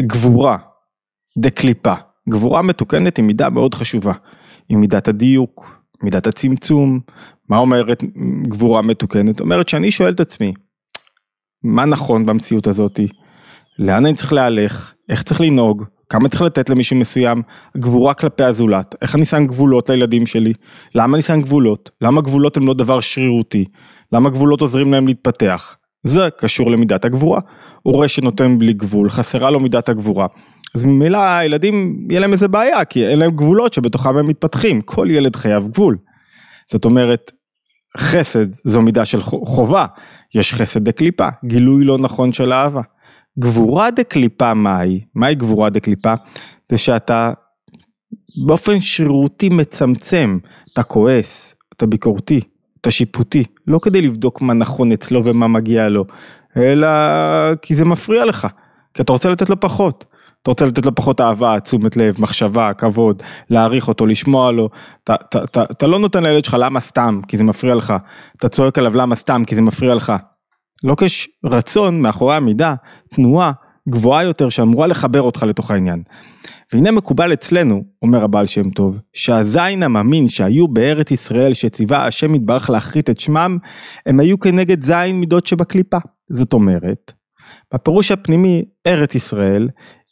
גבורה 0.00 0.56
דקליפה, 1.38 1.94
גבורה 2.28 2.62
מתוקנת 2.62 3.16
היא 3.16 3.24
מידה 3.24 3.50
מאוד 3.50 3.74
חשובה, 3.74 4.12
היא 4.68 4.76
מידת 4.76 5.08
הדיוק, 5.08 5.80
מידת 6.02 6.26
הצמצום, 6.26 7.00
מה 7.48 7.58
אומרת 7.58 8.04
גבורה 8.48 8.82
מתוקנת? 8.82 9.40
אומרת 9.40 9.68
שאני 9.68 9.90
שואל 9.90 10.12
את 10.12 10.20
עצמי, 10.20 10.52
מה 11.66 11.84
נכון 11.84 12.26
במציאות 12.26 12.66
הזאתי, 12.66 13.08
לאן 13.78 14.06
אני 14.06 14.14
צריך 14.14 14.32
להלך, 14.32 14.92
איך 15.08 15.22
צריך 15.22 15.40
לנהוג, 15.40 15.84
כמה 16.08 16.28
צריך 16.28 16.42
לתת 16.42 16.70
למישהו 16.70 16.96
מסוים, 16.96 17.42
גבורה 17.76 18.14
כלפי 18.14 18.44
הזולת, 18.44 18.94
איך 19.02 19.14
אני 19.14 19.24
שם 19.24 19.46
גבולות 19.46 19.88
לילדים 19.88 20.26
שלי, 20.26 20.52
למה 20.94 21.16
אני 21.16 21.22
שם 21.22 21.40
גבולות, 21.40 21.90
למה 22.00 22.20
גבולות 22.20 22.56
הם 22.56 22.66
לא 22.66 22.74
דבר 22.74 23.00
שרירותי, 23.00 23.64
למה 24.12 24.30
גבולות 24.30 24.60
עוזרים 24.60 24.92
להם 24.92 25.06
להתפתח, 25.06 25.76
זה 26.02 26.28
קשור 26.38 26.70
למידת 26.70 27.04
הגבורה, 27.04 27.40
הורה 27.82 28.08
שנותן 28.08 28.58
בלי 28.58 28.72
גבול, 28.72 29.10
חסרה 29.10 29.50
לו 29.50 29.60
מידת 29.60 29.88
הגבורה. 29.88 30.26
אז 30.74 30.84
ממילא 30.84 31.18
הילדים 31.18 32.06
יהיה 32.10 32.20
להם 32.20 32.32
איזה 32.32 32.48
בעיה, 32.48 32.84
כי 32.84 33.06
אין 33.06 33.18
להם 33.18 33.30
גבולות 33.30 33.72
שבתוכם 33.72 34.16
הם 34.16 34.26
מתפתחים, 34.26 34.80
כל 34.80 35.08
ילד 35.10 35.36
חייב 35.36 35.68
גבול. 35.68 35.96
זאת 36.70 36.84
אומרת, 36.84 37.32
חסד 37.96 38.46
זו 38.64 38.82
מידה 38.82 39.04
של 39.04 39.22
חובה, 39.22 39.86
יש 40.34 40.54
חסד 40.54 40.84
דקליפה, 40.84 41.28
גילוי 41.44 41.84
לא 41.84 41.98
נכון 41.98 42.32
של 42.32 42.52
אהבה. 42.52 42.80
גבורה 43.38 43.90
דקליפה 43.90 44.54
מהי? 44.54 45.00
מהי 45.14 45.34
גבורה 45.34 45.70
דקליפה? 45.70 46.14
זה 46.68 46.78
שאתה 46.78 47.32
באופן 48.46 48.80
שרירותי 48.80 49.48
מצמצם, 49.48 50.38
אתה 50.72 50.82
כועס, 50.82 51.54
אתה 51.76 51.86
ביקורתי, 51.86 52.40
אתה 52.80 52.90
שיפוטי, 52.90 53.44
לא 53.66 53.78
כדי 53.78 54.02
לבדוק 54.02 54.42
מה 54.42 54.54
נכון 54.54 54.92
אצלו 54.92 55.24
ומה 55.24 55.48
מגיע 55.48 55.88
לו, 55.88 56.04
אלא 56.56 56.88
כי 57.62 57.74
זה 57.74 57.84
מפריע 57.84 58.24
לך, 58.24 58.46
כי 58.94 59.02
אתה 59.02 59.12
רוצה 59.12 59.28
לתת 59.28 59.50
לו 59.50 59.60
פחות. 59.60 60.04
אתה 60.46 60.50
רוצה 60.50 60.64
לתת 60.64 60.86
לו 60.86 60.94
פחות 60.94 61.20
אהבה, 61.20 61.60
תשומת 61.60 61.96
לב, 61.96 62.14
מחשבה, 62.18 62.74
כבוד, 62.74 63.22
להעריך 63.50 63.88
אותו, 63.88 64.06
לשמוע 64.06 64.52
לו, 64.52 64.68
אתה, 65.04 65.14
אתה, 65.14 65.44
אתה, 65.44 65.62
אתה 65.62 65.86
לא 65.86 65.98
נותן 65.98 66.22
לילד 66.22 66.44
שלך 66.44 66.56
למה 66.60 66.80
סתם, 66.80 67.20
כי 67.28 67.36
זה 67.36 67.44
מפריע 67.44 67.74
לך, 67.74 67.94
אתה 68.36 68.48
צועק 68.48 68.78
עליו 68.78 68.96
למה 68.96 69.16
סתם, 69.16 69.42
כי 69.46 69.54
זה 69.54 69.62
מפריע 69.62 69.94
לך. 69.94 70.12
לא 70.84 70.94
כשיש 70.98 71.28
רצון 71.44 72.00
מאחורי 72.00 72.34
המידה, 72.34 72.74
תנועה 73.10 73.52
גבוהה 73.88 74.24
יותר 74.24 74.48
שאמורה 74.48 74.86
לחבר 74.86 75.22
אותך 75.22 75.42
לתוך 75.42 75.70
העניין. 75.70 76.02
והנה 76.72 76.90
מקובל 76.90 77.32
אצלנו, 77.32 77.84
אומר 78.02 78.24
הבעל 78.24 78.46
שם 78.46 78.70
טוב, 78.70 79.00
שהזין 79.12 79.82
המאמין 79.82 80.28
שהיו 80.28 80.68
בארץ 80.68 81.10
ישראל 81.10 81.52
שציווה 81.52 82.06
השם 82.06 82.34
יתברך 82.34 82.70
להכרית 82.70 83.10
את 83.10 83.20
שמם, 83.20 83.58
הם 84.06 84.20
היו 84.20 84.40
כנגד 84.40 84.80
זין 84.80 85.20
מידות 85.20 85.46
שבקליפה. 85.46 85.98
זאת 86.30 86.52
אומרת, 86.52 87.12
בפירוש 87.74 88.12
הפנימי, 88.12 88.64
ארץ 88.86 89.14
ישראל 89.14 89.68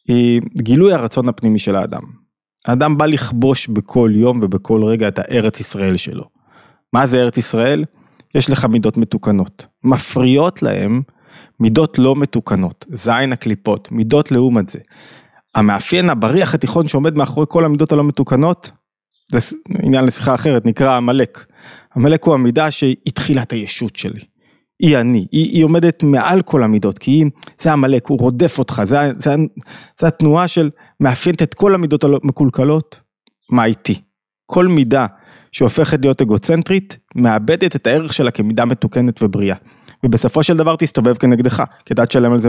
היא 0.08 0.40
גילוי 0.56 0.92
הרצון 0.92 1.28
הפנימי 1.28 1.58
של 1.58 1.76
האדם. 1.76 2.02
האדם 2.66 2.98
בא 2.98 3.06
לכבוש 3.06 3.68
בכל 3.68 4.10
יום 4.14 4.40
ובכל 4.42 4.84
רגע 4.84 5.08
את 5.08 5.18
הארץ 5.18 5.60
ישראל 5.60 5.96
שלו. 5.96 6.24
מה 6.92 7.06
זה 7.06 7.20
ארץ 7.20 7.38
ישראל? 7.38 7.84
יש 8.34 8.50
לך 8.50 8.64
מידות 8.64 8.96
מתוקנות. 8.96 9.66
מפריעות 9.84 10.62
להם 10.62 11.02
מידות 11.60 11.98
לא 11.98 12.16
מתוקנות, 12.16 12.86
זין 12.92 13.32
הקליפות, 13.32 13.92
מידות 13.92 14.30
לעומת 14.30 14.68
זה. 14.68 14.78
המאפיין 15.54 16.10
הבריח 16.10 16.54
התיכון 16.54 16.88
שעומד 16.88 17.16
מאחורי 17.16 17.46
כל 17.48 17.64
המידות 17.64 17.92
הלא 17.92 18.04
מתוקנות, 18.04 18.70
זה 19.30 19.38
עניין 19.82 20.04
לשיחה 20.04 20.34
אחרת, 20.34 20.66
נקרא 20.66 20.96
עמלק. 20.96 21.46
עמלק 21.96 22.24
הוא 22.24 22.34
המידה 22.34 22.70
שהיא 22.70 22.96
תחילת 23.14 23.52
הישות 23.52 23.96
שלי. 23.96 24.20
היא 24.84 24.98
אני, 24.98 25.26
היא, 25.32 25.50
היא 25.50 25.64
עומדת 25.64 26.02
מעל 26.02 26.42
כל 26.42 26.62
המידות, 26.62 26.98
כי 26.98 27.10
היא, 27.10 27.26
זה 27.58 27.72
עמלק, 27.72 28.06
הוא 28.06 28.18
רודף 28.18 28.58
אותך, 28.58 28.82
זה, 28.84 28.98
זה, 29.18 29.34
זה 30.00 30.06
התנועה 30.06 30.48
של 30.48 30.70
מאפיינת 31.00 31.42
את 31.42 31.54
כל 31.54 31.74
המידות 31.74 32.04
המקולקלות, 32.04 33.00
מה 33.50 33.64
איתי. 33.64 34.00
כל 34.46 34.66
מידה 34.66 35.06
שהופכת 35.52 35.98
להיות 36.02 36.22
אגוצנטרית, 36.22 36.98
מאבדת 37.16 37.76
את 37.76 37.86
הערך 37.86 38.12
שלה 38.12 38.30
כמידה 38.30 38.64
מתוקנת 38.64 39.22
ובריאה. 39.22 39.56
ובסופו 40.04 40.42
של 40.42 40.56
דבר 40.56 40.76
תסתובב 40.76 41.14
כנגדך, 41.14 41.62
כי 41.84 41.94
אתה 41.94 42.06
תשלם 42.06 42.32
על 42.32 42.38
זה 42.38 42.48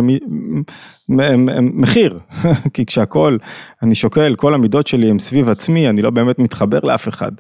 מחיר, 1.62 2.20
כי 2.74 2.86
כשהכל, 2.86 3.38
אני 3.84 3.96
שוקל, 3.96 4.36
כל 4.36 4.54
המידות 4.54 4.88
שלי 4.88 5.10
הם 5.10 5.20
סביב 5.20 5.50
עצמי, 5.50 5.90
אני 5.90 6.02
לא 6.02 6.10
באמת 6.10 6.40
מתחבר 6.40 6.80
לאף 6.84 7.08
אחד, 7.08 7.32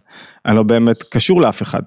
אני 0.45 0.55
לא 0.55 0.63
באמת 0.63 1.03
קשור 1.03 1.41
לאף 1.41 1.61
אחד. 1.61 1.81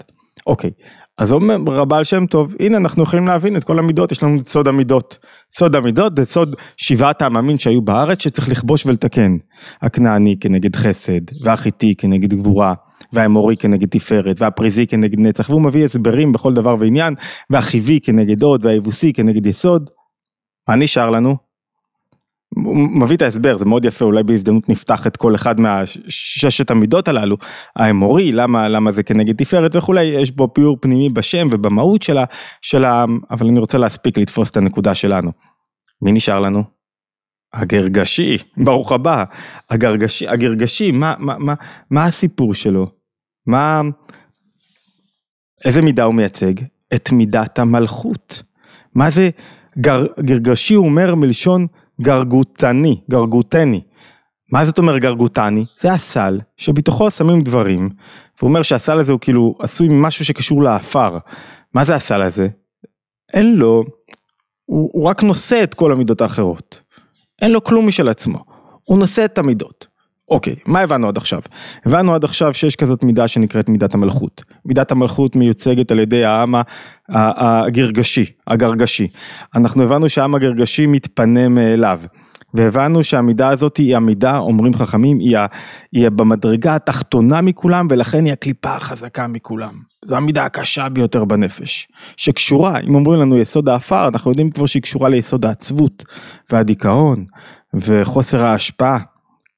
אוקיי, 0.47 0.71
אז 1.19 1.33
אומר 1.33 1.59
רב"ל 1.67 2.05
שם 2.05 2.27
טוב, 2.27 2.55
הנה 2.61 2.77
אנחנו 2.77 3.03
יכולים 3.03 3.27
להבין 3.27 3.57
את 3.57 3.65
כל 3.65 3.79
המידות, 3.79 4.13
יש 4.13 4.23
לנו 4.23 4.41
את 4.41 4.49
סוד 4.49 4.69
המידות. 4.69 5.19
סוד 5.59 5.77
המידות 5.77 6.17
זה 6.17 6.25
סוד 6.25 6.57
שבעת 6.77 7.23
העממין 7.23 7.59
שהיו 7.59 7.83
בארץ 7.83 8.23
שצריך 8.23 8.49
לכבוש 8.49 8.87
ולתקן. 8.87 9.37
הכנעני 9.83 10.37
כנגד 10.41 10.77
חסד, 10.77 11.21
והחיטי 11.45 11.95
כנגד 11.95 12.35
גבורה, 12.35 12.75
והאמורי 13.13 13.57
כנגד 13.57 13.89
תפארת, 13.89 14.43
והפריזי 14.43 14.87
כנגד 14.87 15.21
נצח, 15.21 15.51
והוא 15.51 15.63
מביא 15.63 15.85
הסברים 15.85 16.33
בכל 16.33 16.53
דבר 16.53 16.77
ועניין, 16.79 17.15
והחיבי 17.51 18.01
כנגד 18.01 18.43
הוד, 18.43 18.65
והיבוסי 18.65 19.13
כנגד 19.13 19.47
יסוד. 19.47 19.91
מה 20.69 20.77
נשאר 20.77 21.11
לנו? 21.11 21.48
מביא 23.01 23.17
את 23.17 23.23
ההסבר, 23.23 23.57
זה 23.57 23.65
מאוד 23.65 23.85
יפה, 23.85 24.05
אולי 24.05 24.23
בהזדמנות 24.23 24.69
נפתח 24.69 25.07
את 25.07 25.17
כל 25.17 25.35
אחד 25.35 25.61
מהששת 25.61 26.71
המידות 26.71 27.09
הללו, 27.09 27.37
האמורי, 27.77 28.33
למה, 28.33 28.69
למה 28.69 28.93
זה 28.93 29.03
כנגד 29.03 29.37
תפארת 29.37 29.77
וכולי, 29.77 30.05
יש 30.05 30.31
בו 30.31 30.55
פיור 30.55 30.77
פנימי 30.81 31.09
בשם 31.09 31.49
ובמהות 31.51 32.03
של 32.63 32.85
העם, 32.85 33.19
אבל 33.31 33.49
אני 33.49 33.59
רוצה 33.59 33.79
להספיק 33.79 34.19
לתפוס 34.19 34.51
את 34.51 34.57
הנקודה 34.57 34.95
שלנו. 34.95 35.33
מי 36.03 36.13
נשאר 36.13 36.41
לנו? 36.41 36.65
הגרגשי, 37.55 38.39
ברוך 38.57 38.93
הבא, 38.93 39.25
הגרגשי, 39.71 40.29
הגרגשי, 40.29 40.91
מה, 40.91 41.15
מה, 41.19 41.39
מה, 41.39 41.55
מה 41.91 42.05
הסיפור 42.05 42.55
שלו? 42.55 42.87
מה, 43.47 43.81
איזה 45.65 45.83
מידה 45.83 46.05
הוא 46.05 46.15
מייצג? 46.15 46.55
את 46.95 47.13
מידת 47.13 47.59
המלכות. 47.59 48.43
מה 48.95 49.11
זה 49.11 49.31
גר, 49.79 50.07
גרגשי 50.21 50.77
אומר 50.77 51.15
מלשון 51.15 51.67
גרגותני, 52.01 53.01
גרגותני. 53.11 53.81
מה 54.53 54.65
זאת 54.65 54.79
אומר 54.79 54.99
גרגותני? 54.99 55.65
זה 55.81 55.93
הסל 55.93 56.41
שבתוכו 56.57 57.11
שמים 57.11 57.41
דברים, 57.41 57.89
והוא 58.39 58.49
אומר 58.49 58.63
שהסל 58.63 58.99
הזה 58.99 59.13
הוא 59.13 59.21
כאילו 59.21 59.55
עשוי 59.59 59.89
ממשהו 59.89 60.25
שקשור 60.25 60.63
לעפר. 60.63 61.19
מה 61.75 61.85
זה 61.85 61.95
הסל 61.95 62.23
הזה? 62.23 62.49
אין 63.33 63.57
לו, 63.57 63.85
הוא, 64.65 64.91
הוא 64.93 65.05
רק 65.05 65.23
נושא 65.23 65.63
את 65.63 65.75
כל 65.75 65.93
המידות 65.93 66.21
האחרות. 66.21 66.81
אין 67.43 67.51
לו 67.51 67.65
כלום 67.65 67.87
משל 67.87 68.09
עצמו, 68.09 68.45
הוא 68.85 68.99
נושא 68.99 69.25
את 69.25 69.39
המידות. 69.39 69.87
אוקיי, 70.31 70.57
מה 70.67 70.81
הבנו 70.81 71.09
עד 71.09 71.17
עכשיו? 71.17 71.41
הבנו 71.87 72.15
עד 72.15 72.25
עכשיו 72.25 72.55
שיש 72.55 72.77
כזאת 72.77 73.05
מידה 73.05 73.29
שנקראת 73.29 73.69
מידת 73.69 73.95
המלכות. 73.95 74.45
מידת 74.65 74.93
המלכות 74.93 75.37
מיוצגת 75.37 75.91
על 75.91 75.99
ידי 75.99 76.25
העם 76.25 76.55
הגרגשי, 77.09 78.25
הגרגשי. 78.47 79.09
אנחנו 79.55 79.83
הבנו 79.83 80.09
שהעם 80.09 80.35
הגרגשי 80.35 80.87
מתפנה 80.87 81.49
מאליו. 81.49 82.01
והבנו 82.55 83.03
שהמידה 83.05 83.49
הזאת 83.49 83.77
היא 83.77 83.97
המידה, 83.97 84.39
אומרים 84.39 84.75
חכמים, 84.75 85.19
היא, 85.19 85.39
היא 85.93 86.09
במדרגה 86.09 86.75
התחתונה 86.75 87.41
מכולם 87.41 87.87
ולכן 87.91 88.25
היא 88.25 88.33
הקליפה 88.33 88.77
החזקה 88.77 89.27
מכולם. 89.27 89.75
זו 90.05 90.17
המידה 90.17 90.45
הקשה 90.45 90.89
ביותר 90.89 91.25
בנפש, 91.25 91.89
שקשורה, 92.17 92.81
אם 92.81 92.95
אומרים 92.95 93.21
לנו 93.21 93.39
יסוד 93.39 93.69
האפר, 93.69 94.09
אנחנו 94.09 94.31
יודעים 94.31 94.51
כבר 94.51 94.67
שהיא 94.67 94.83
קשורה 94.83 95.09
ליסוד 95.09 95.47
העצבות 95.47 96.05
והדיכאון 96.51 97.25
וחוסר 97.75 98.45
ההשפעה. 98.45 98.99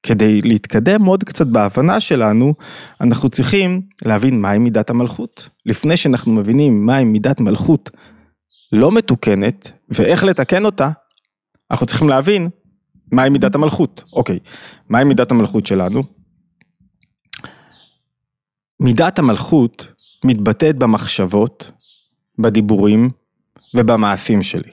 כדי 0.03 0.41
להתקדם 0.41 1.05
עוד 1.05 1.23
קצת 1.23 1.47
בהבנה 1.47 1.99
שלנו, 1.99 2.53
אנחנו 3.01 3.29
צריכים 3.29 3.81
להבין 4.05 4.41
מהי 4.41 4.59
מידת 4.59 4.89
המלכות. 4.89 5.49
לפני 5.65 5.97
שאנחנו 5.97 6.31
מבינים 6.31 6.85
מהי 6.85 7.03
מידת 7.03 7.39
מלכות 7.39 7.89
לא 8.71 8.91
מתוקנת 8.91 9.71
ואיך 9.89 10.23
לתקן 10.23 10.65
אותה, 10.65 10.89
אנחנו 11.71 11.85
צריכים 11.85 12.09
להבין 12.09 12.49
מהי 13.11 13.29
מידת 13.29 13.55
המלכות. 13.55 14.03
אוקיי, 14.13 14.39
מהי 14.89 15.03
מידת 15.03 15.31
המלכות 15.31 15.65
שלנו? 15.65 16.03
מידת 18.79 19.19
המלכות 19.19 19.87
מתבטאת 20.25 20.77
במחשבות, 20.77 21.71
בדיבורים 22.39 23.09
ובמעשים 23.75 24.43
שלי. 24.43 24.71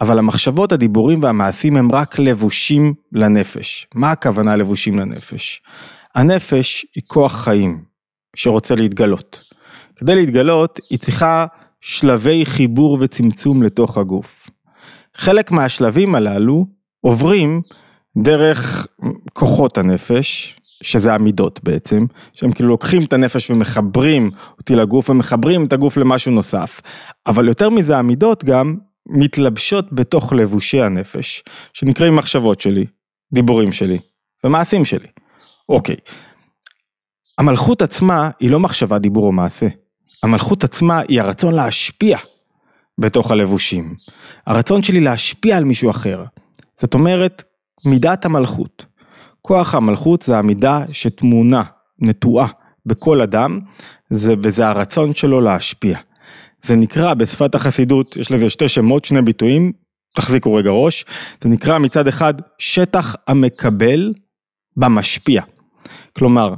אבל 0.00 0.18
המחשבות, 0.18 0.72
הדיבורים 0.72 1.22
והמעשים 1.22 1.76
הם 1.76 1.92
רק 1.92 2.18
לבושים 2.18 2.94
לנפש. 3.12 3.86
מה 3.94 4.10
הכוונה 4.10 4.56
לבושים 4.56 4.98
לנפש? 4.98 5.62
הנפש 6.14 6.86
היא 6.94 7.02
כוח 7.06 7.44
חיים 7.44 7.84
שרוצה 8.36 8.74
להתגלות. 8.74 9.40
כדי 9.96 10.14
להתגלות 10.14 10.80
היא 10.90 10.98
צריכה 10.98 11.46
שלבי 11.80 12.46
חיבור 12.46 12.98
וצמצום 13.00 13.62
לתוך 13.62 13.98
הגוף. 13.98 14.50
חלק 15.16 15.50
מהשלבים 15.50 16.14
הללו 16.14 16.66
עוברים 17.00 17.62
דרך 18.18 18.86
כוחות 19.32 19.78
הנפש, 19.78 20.60
שזה 20.82 21.14
המידות 21.14 21.60
בעצם, 21.64 22.06
שהם 22.32 22.52
כאילו 22.52 22.68
לוקחים 22.68 23.02
את 23.02 23.12
הנפש 23.12 23.50
ומחברים 23.50 24.30
אותי 24.58 24.74
לגוף 24.76 25.10
ומחברים 25.10 25.64
את 25.64 25.72
הגוף 25.72 25.96
למשהו 25.96 26.32
נוסף. 26.32 26.80
אבל 27.26 27.48
יותר 27.48 27.70
מזה 27.70 27.98
המידות 27.98 28.44
גם 28.44 28.76
מתלבשות 29.08 29.92
בתוך 29.92 30.32
לבושי 30.32 30.82
הנפש, 30.82 31.42
שנקראים 31.74 32.16
מחשבות 32.16 32.60
שלי, 32.60 32.86
דיבורים 33.32 33.72
שלי 33.72 33.98
ומעשים 34.44 34.84
שלי. 34.84 35.08
אוקיי, 35.68 35.96
המלכות 37.38 37.82
עצמה 37.82 38.30
היא 38.40 38.50
לא 38.50 38.60
מחשבה, 38.60 38.98
דיבור 38.98 39.26
או 39.26 39.32
מעשה. 39.32 39.66
המלכות 40.22 40.64
עצמה 40.64 41.00
היא 41.08 41.20
הרצון 41.20 41.54
להשפיע 41.54 42.18
בתוך 42.98 43.30
הלבושים. 43.30 43.94
הרצון 44.46 44.82
שלי 44.82 45.00
להשפיע 45.00 45.56
על 45.56 45.64
מישהו 45.64 45.90
אחר. 45.90 46.24
זאת 46.80 46.94
אומרת, 46.94 47.42
מידת 47.84 48.24
המלכות. 48.24 48.86
כוח 49.42 49.74
המלכות 49.74 50.22
זה 50.22 50.38
המידה 50.38 50.84
שתמונה, 50.92 51.62
נטועה 51.98 52.46
בכל 52.86 53.20
אדם, 53.20 53.60
זה, 54.08 54.34
וזה 54.42 54.68
הרצון 54.68 55.14
שלו 55.14 55.40
להשפיע. 55.40 55.98
זה 56.62 56.76
נקרא 56.76 57.14
בשפת 57.14 57.54
החסידות, 57.54 58.16
יש 58.16 58.32
לזה 58.32 58.50
שתי 58.50 58.68
שמות, 58.68 59.04
שני 59.04 59.22
ביטויים, 59.22 59.72
תחזיקו 60.14 60.54
רגע 60.54 60.70
ראש, 60.70 61.04
זה 61.40 61.48
נקרא 61.48 61.78
מצד 61.78 62.08
אחד 62.08 62.34
שטח 62.58 63.16
המקבל 63.26 64.12
במשפיע. 64.76 65.42
כלומר, 66.12 66.54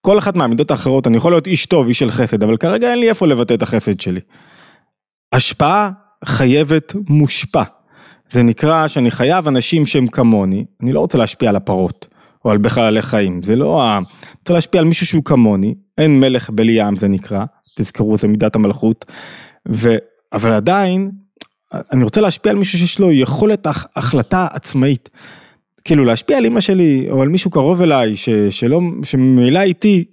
כל 0.00 0.18
אחת 0.18 0.36
מהמידות 0.36 0.70
האחרות, 0.70 1.06
אני 1.06 1.16
יכול 1.16 1.32
להיות 1.32 1.46
איש 1.46 1.66
טוב, 1.66 1.86
איש 1.86 1.98
של 1.98 2.10
חסד, 2.10 2.42
אבל 2.42 2.56
כרגע 2.56 2.90
אין 2.90 2.98
לי 2.98 3.08
איפה 3.08 3.26
לבטא 3.26 3.54
את 3.54 3.62
החסד 3.62 4.00
שלי. 4.00 4.20
השפעה 5.32 5.90
חייבת 6.24 6.94
מושפע. 7.08 7.62
זה 8.30 8.42
נקרא 8.42 8.88
שאני 8.88 9.10
חייב 9.10 9.48
אנשים 9.48 9.86
שהם 9.86 10.06
כמוני, 10.06 10.64
אני 10.82 10.92
לא 10.92 11.00
רוצה 11.00 11.18
להשפיע 11.18 11.48
על 11.48 11.56
הפרות, 11.56 12.06
או 12.44 12.50
על 12.50 12.58
בחללי 12.58 13.02
חיים, 13.02 13.42
זה 13.42 13.56
לא 13.56 13.82
ה... 13.82 13.98
אני 13.98 14.06
רוצה 14.38 14.54
להשפיע 14.54 14.80
על 14.80 14.86
מישהו 14.86 15.06
שהוא 15.06 15.24
כמוני, 15.24 15.74
אין 15.98 16.20
מלך 16.20 16.50
בלי 16.50 16.80
עם 16.80 16.96
זה 16.96 17.08
נקרא, 17.08 17.44
תזכרו 17.74 18.16
זה 18.16 18.28
מידת 18.28 18.56
המלכות, 18.56 19.04
ו... 19.68 19.96
אבל 20.32 20.52
עדיין, 20.52 21.10
אני 21.92 22.04
רוצה 22.04 22.20
להשפיע 22.20 22.52
על 22.52 22.58
מישהו 22.58 22.78
שיש 22.78 22.98
לו 22.98 23.12
יכולת 23.12 23.66
החלטה 23.96 24.46
עצמאית. 24.52 25.10
כאילו 25.84 26.04
להשפיע 26.04 26.36
על 26.36 26.46
אמא 26.46 26.60
שלי, 26.60 27.06
או 27.10 27.22
על 27.22 27.28
מישהו 27.28 27.50
קרוב 27.50 27.82
אליי, 27.82 28.16
ש... 28.16 28.28
שלא, 28.30 28.80
שממילא 29.04 29.60
איתי, 29.60 30.04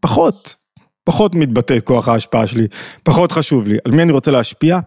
פחות, 0.00 0.56
פחות 1.04 1.34
מתבטא 1.34 1.76
את 1.76 1.86
כוח 1.86 2.08
ההשפעה 2.08 2.46
שלי, 2.46 2.66
פחות 3.02 3.32
חשוב 3.32 3.68
לי. 3.68 3.78
על 3.84 3.92
מי 3.92 4.02
אני 4.02 4.12
רוצה 4.12 4.30
להשפיע? 4.30 4.78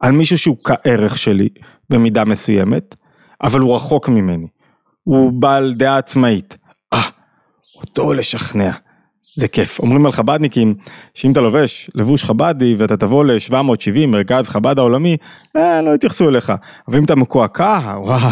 על 0.00 0.12
מישהו 0.12 0.38
שהוא 0.38 0.56
כערך 0.64 1.18
שלי, 1.18 1.48
במידה 1.90 2.24
מסוימת, 2.24 2.94
אבל 3.42 3.60
הוא 3.60 3.74
רחוק 3.76 4.08
ממני. 4.08 4.46
הוא 5.04 5.32
בעל 5.32 5.74
דעה 5.74 5.98
עצמאית. 5.98 6.56
אה, 6.92 7.02
אותו 7.76 8.12
לשכנע. 8.12 8.70
זה 9.38 9.48
כיף. 9.48 9.80
אומרים 9.80 10.06
על 10.06 10.12
חבדניקים, 10.12 10.74
שאם 11.14 11.32
אתה 11.32 11.40
לובש 11.40 11.90
לבוש 11.94 12.24
חבדי 12.24 12.74
ואתה 12.78 12.96
תבוא 12.96 13.24
ל-770, 13.24 14.06
מרכז 14.06 14.48
חב"ד 14.48 14.78
העולמי, 14.78 15.16
אה, 15.56 15.82
לא 15.82 15.94
יתייחסו 15.94 16.28
אליך. 16.28 16.52
אבל 16.88 16.98
אם 16.98 17.04
אתה 17.04 17.14
מקועקע, 17.14 17.78
וואו, 17.96 18.30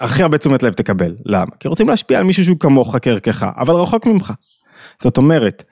הכי 0.00 0.22
הרבה 0.22 0.38
תשומת 0.38 0.62
לב 0.62 0.72
תקבל. 0.72 1.14
למה? 1.26 1.50
כי 1.60 1.68
רוצים 1.68 1.88
להשפיע 1.88 2.18
על 2.18 2.24
מישהו 2.24 2.44
שהוא 2.44 2.58
כמוך, 2.60 2.96
כערכך, 3.02 3.46
אבל 3.56 3.74
רחוק 3.74 4.06
ממך. 4.06 4.32
זאת 5.02 5.16
אומרת, 5.16 5.62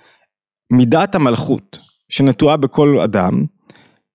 מידת 0.73 1.15
המלכות 1.15 1.79
שנטועה 2.09 2.57
בכל 2.57 3.01
אדם, 3.01 3.45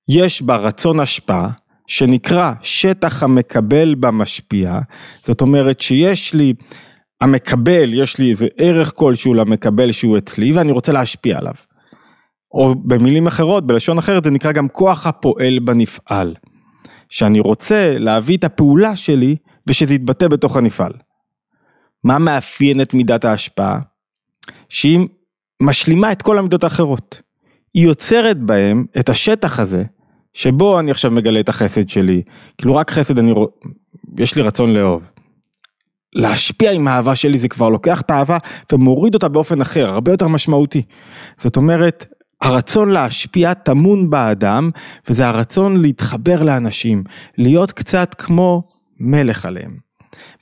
יש 0.10 0.42
בה 0.42 0.56
רצון 0.56 1.00
השפעה, 1.00 1.50
שנקרא 1.88 2.54
שטח 2.62 3.24
המקבל 3.24 3.96
במשפיע, 3.96 4.80
זאת 5.26 5.42
אומרת 5.42 5.82
שיש 5.82 6.34
לי, 6.34 6.54
המקבל, 7.22 7.94
יש 7.94 8.18
לי 8.18 8.30
איזה 8.30 8.48
ערך 8.58 8.94
כלשהו 8.96 9.34
למקבל 9.34 9.92
שהוא 9.92 10.18
אצלי 10.18 10.52
ואני 10.52 10.72
רוצה 10.72 10.92
להשפיע 10.92 11.38
עליו. 11.38 11.54
או 12.52 12.76
במילים 12.76 13.28
אחרות, 13.28 13.68
בלשון 13.68 13.98
אחרת, 13.98 14.24
זה 14.24 14.32
נקרא 14.32 14.52
גם 14.52 14.68
כוח 14.68 15.08
הפועל 15.08 15.60
בנפעל. 15.60 16.36
שאני 17.10 17.40
רוצה 17.40 17.98
להביא 17.98 18.38
את 18.38 18.44
הפעולה 18.44 18.96
שלי 18.96 19.36
ושזה 19.68 19.94
יתבטא 19.94 20.28
בתוך 20.28 20.58
הנפעל. 20.58 20.92
מה 22.04 22.20
מאפיין 22.20 22.82
את 22.82 22.94
מידת 22.94 23.26
ההשפעה? 23.26 23.80
שהיא 24.70 25.00
משלימה 25.62 26.12
את 26.12 26.22
כל 26.22 26.38
המידות 26.38 26.64
האחרות. 26.64 27.22
היא 27.74 27.84
יוצרת 27.84 28.40
בהם 28.40 28.86
את 29.00 29.10
השטח 29.10 29.60
הזה, 29.60 29.84
שבו 30.34 30.80
אני 30.80 30.92
עכשיו 30.92 31.12
מגלה 31.12 31.40
את 31.40 31.50
החסד 31.50 31.90
שלי, 31.90 32.22
כאילו 32.58 32.76
רק 32.76 32.92
חסד 32.92 33.20
אני 33.20 33.34
יש 34.20 34.36
לי 34.36 34.42
רצון 34.42 34.74
לאהוב. 34.74 35.12
להשפיע 36.16 36.72
עם 36.72 36.88
האהבה 36.88 37.16
שלי 37.16 37.40
זה 37.40 37.48
כבר 37.48 37.70
לוקח 37.70 38.02
את 38.02 38.12
האהבה 38.12 38.38
ומוריד 38.72 39.14
אותה 39.14 39.28
באופן 39.28 39.62
אחר, 39.62 39.90
הרבה 39.90 40.12
יותר 40.12 40.28
משמעותי. 40.28 40.82
זאת 41.38 41.58
אומרת, 41.58 42.06
הרצון 42.42 42.90
להשפיע 42.90 43.54
טמון 43.54 44.10
באדם, 44.10 44.70
וזה 45.10 45.28
הרצון 45.28 45.82
להתחבר 45.82 46.44
לאנשים, 46.44 47.04
להיות 47.38 47.72
קצת 47.72 48.16
כמו 48.18 48.64
מלך 49.00 49.46
עליהם. 49.46 49.78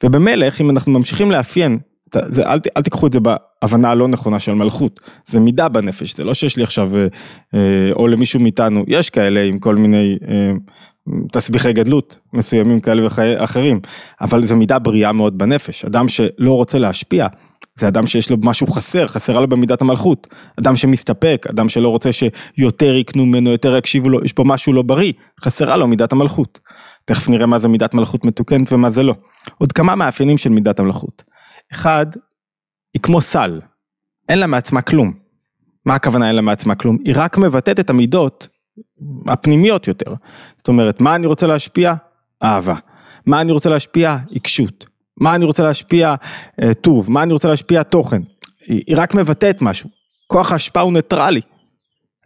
ובמלך, 0.04 0.62
אם 0.62 0.70
אנחנו 0.70 0.92
ממשיכים 0.92 1.32
לאפיין, 1.32 1.80
זה, 2.14 2.44
אל, 2.46 2.60
אל 2.78 2.82
תיקחו 2.82 3.08
את 3.08 3.14
זה 3.14 3.20
בהבנה 3.20 3.90
הלא 3.90 4.08
נכונה 4.08 4.40
של 4.40 4.54
מלכות, 4.54 5.00
זה 5.26 5.40
מידה 5.40 5.70
בנפש, 5.70 6.16
זה 6.16 6.24
לא 6.24 6.34
שיש 6.34 6.58
לי 6.58 6.64
עכשיו, 6.64 6.98
אה, 6.98 7.08
אה, 7.54 7.92
או 7.94 8.08
למישהו 8.08 8.40
מאיתנו, 8.40 8.84
יש 8.88 9.10
כאלה 9.10 9.44
עם 9.44 9.60
כל 9.60 9.76
מיני 9.76 10.18
אה, 10.28 10.52
תסביכי 11.32 11.74
גדלות 11.74 12.20
מסוימים 12.34 12.80
כאלה 12.80 13.08
ואחרים, 13.16 13.80
אבל 14.22 14.46
זו 14.46 14.56
מידה 14.56 14.80
בריאה 14.80 15.12
מאוד 15.12 15.38
בנפש, 15.38 15.86
אדם 15.86 16.08
שלא 16.08 16.54
רוצה 16.54 16.80
להשפיע, 16.80 17.28
זה 17.76 17.88
אדם 17.88 18.08
שיש 18.08 18.32
לו 18.32 18.38
משהו 18.44 18.68
חסר, 18.68 19.08
חסרה 19.08 19.42
לו 19.42 19.48
במידת 19.48 19.82
המלכות. 19.82 20.28
אדם 20.60 20.76
שמסתפק, 20.76 21.46
אדם 21.50 21.70
שלא 21.70 21.90
רוצה 21.90 22.10
שיותר 22.14 22.96
יקנו 22.96 23.26
ממנו, 23.26 23.50
יותר 23.50 23.78
יקשיבו 23.78 24.10
לו, 24.10 24.26
יש 24.26 24.34
פה 24.34 24.44
משהו 24.46 24.74
לא 24.74 24.82
בריא, 24.82 25.14
חסרה 25.40 25.78
לו 25.78 25.88
מידת 25.88 26.12
המלכות. 26.12 26.60
תכף 27.06 27.30
נראה 27.30 27.46
מה 27.46 27.60
זה 27.60 27.68
מידת 27.68 27.94
מלכות 27.94 28.26
מתוקנת 28.26 28.74
ומה 28.74 28.90
זה 28.90 29.04
לא. 29.04 29.16
עוד 29.58 29.72
כמה 29.72 29.96
מאפיינים 29.96 30.38
של 30.38 30.50
מידת 30.50 30.80
המלכות. 30.80 31.24
אחד, 31.72 32.06
היא 32.94 33.02
כמו 33.02 33.22
סל, 33.22 33.62
אין 34.30 34.40
לה 34.40 34.48
מעצמה 34.48 34.82
כלום. 34.82 35.14
מה 35.86 35.96
הכוונה 35.96 36.28
אין 36.28 36.36
לה 36.36 36.42
מעצמה 36.42 36.76
כלום? 36.76 36.98
היא 37.06 37.14
רק 37.18 37.38
מבטאת 37.38 37.80
את 37.80 37.90
המידות 37.90 38.48
הפנימיות 39.28 39.88
יותר. 39.88 40.14
זאת 40.58 40.68
אומרת, 40.68 41.02
מה 41.02 41.16
אני 41.16 41.28
רוצה 41.28 41.48
להשפיע? 41.48 41.94
אהבה. 42.44 42.76
מה 43.26 43.42
אני 43.42 43.52
רוצה 43.52 43.70
להשפיע? 43.70 44.18
עיקשות. 44.30 44.86
מה 45.18 45.36
אני 45.36 45.46
רוצה 45.46 45.64
להשפיע 45.64 46.16
אה, 46.62 46.74
טוב, 46.74 47.12
מה 47.12 47.24
אני 47.24 47.34
רוצה 47.34 47.48
להשפיע 47.48 47.84
תוכן. 47.84 48.22
היא, 48.68 48.98
רק 48.98 49.16
מבטאת 49.16 49.62
משהו. 49.62 49.90
כוח 50.28 50.52
ההשפעה 50.52 50.84
הוא 50.84 50.94
ניטרלי. 50.94 51.42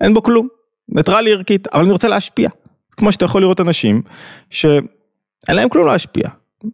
אין 0.01 0.13
בו 0.13 0.24
כלום. 0.24 0.48
ניטרלי 0.89 1.34
ערכית, 1.34 1.68
אבל 1.68 1.84
אני 1.84 1.92
רוצה 1.92 2.08
להשפיע. 2.08 2.50
כמו 2.92 3.12
שאתה 3.12 3.25
יכול 3.25 3.42
לראות 3.42 3.62
אנשים 3.62 4.01
שאין 4.50 4.86
להם 5.50 5.70
כלום 5.70 5.88
להשפיע. 5.88 6.30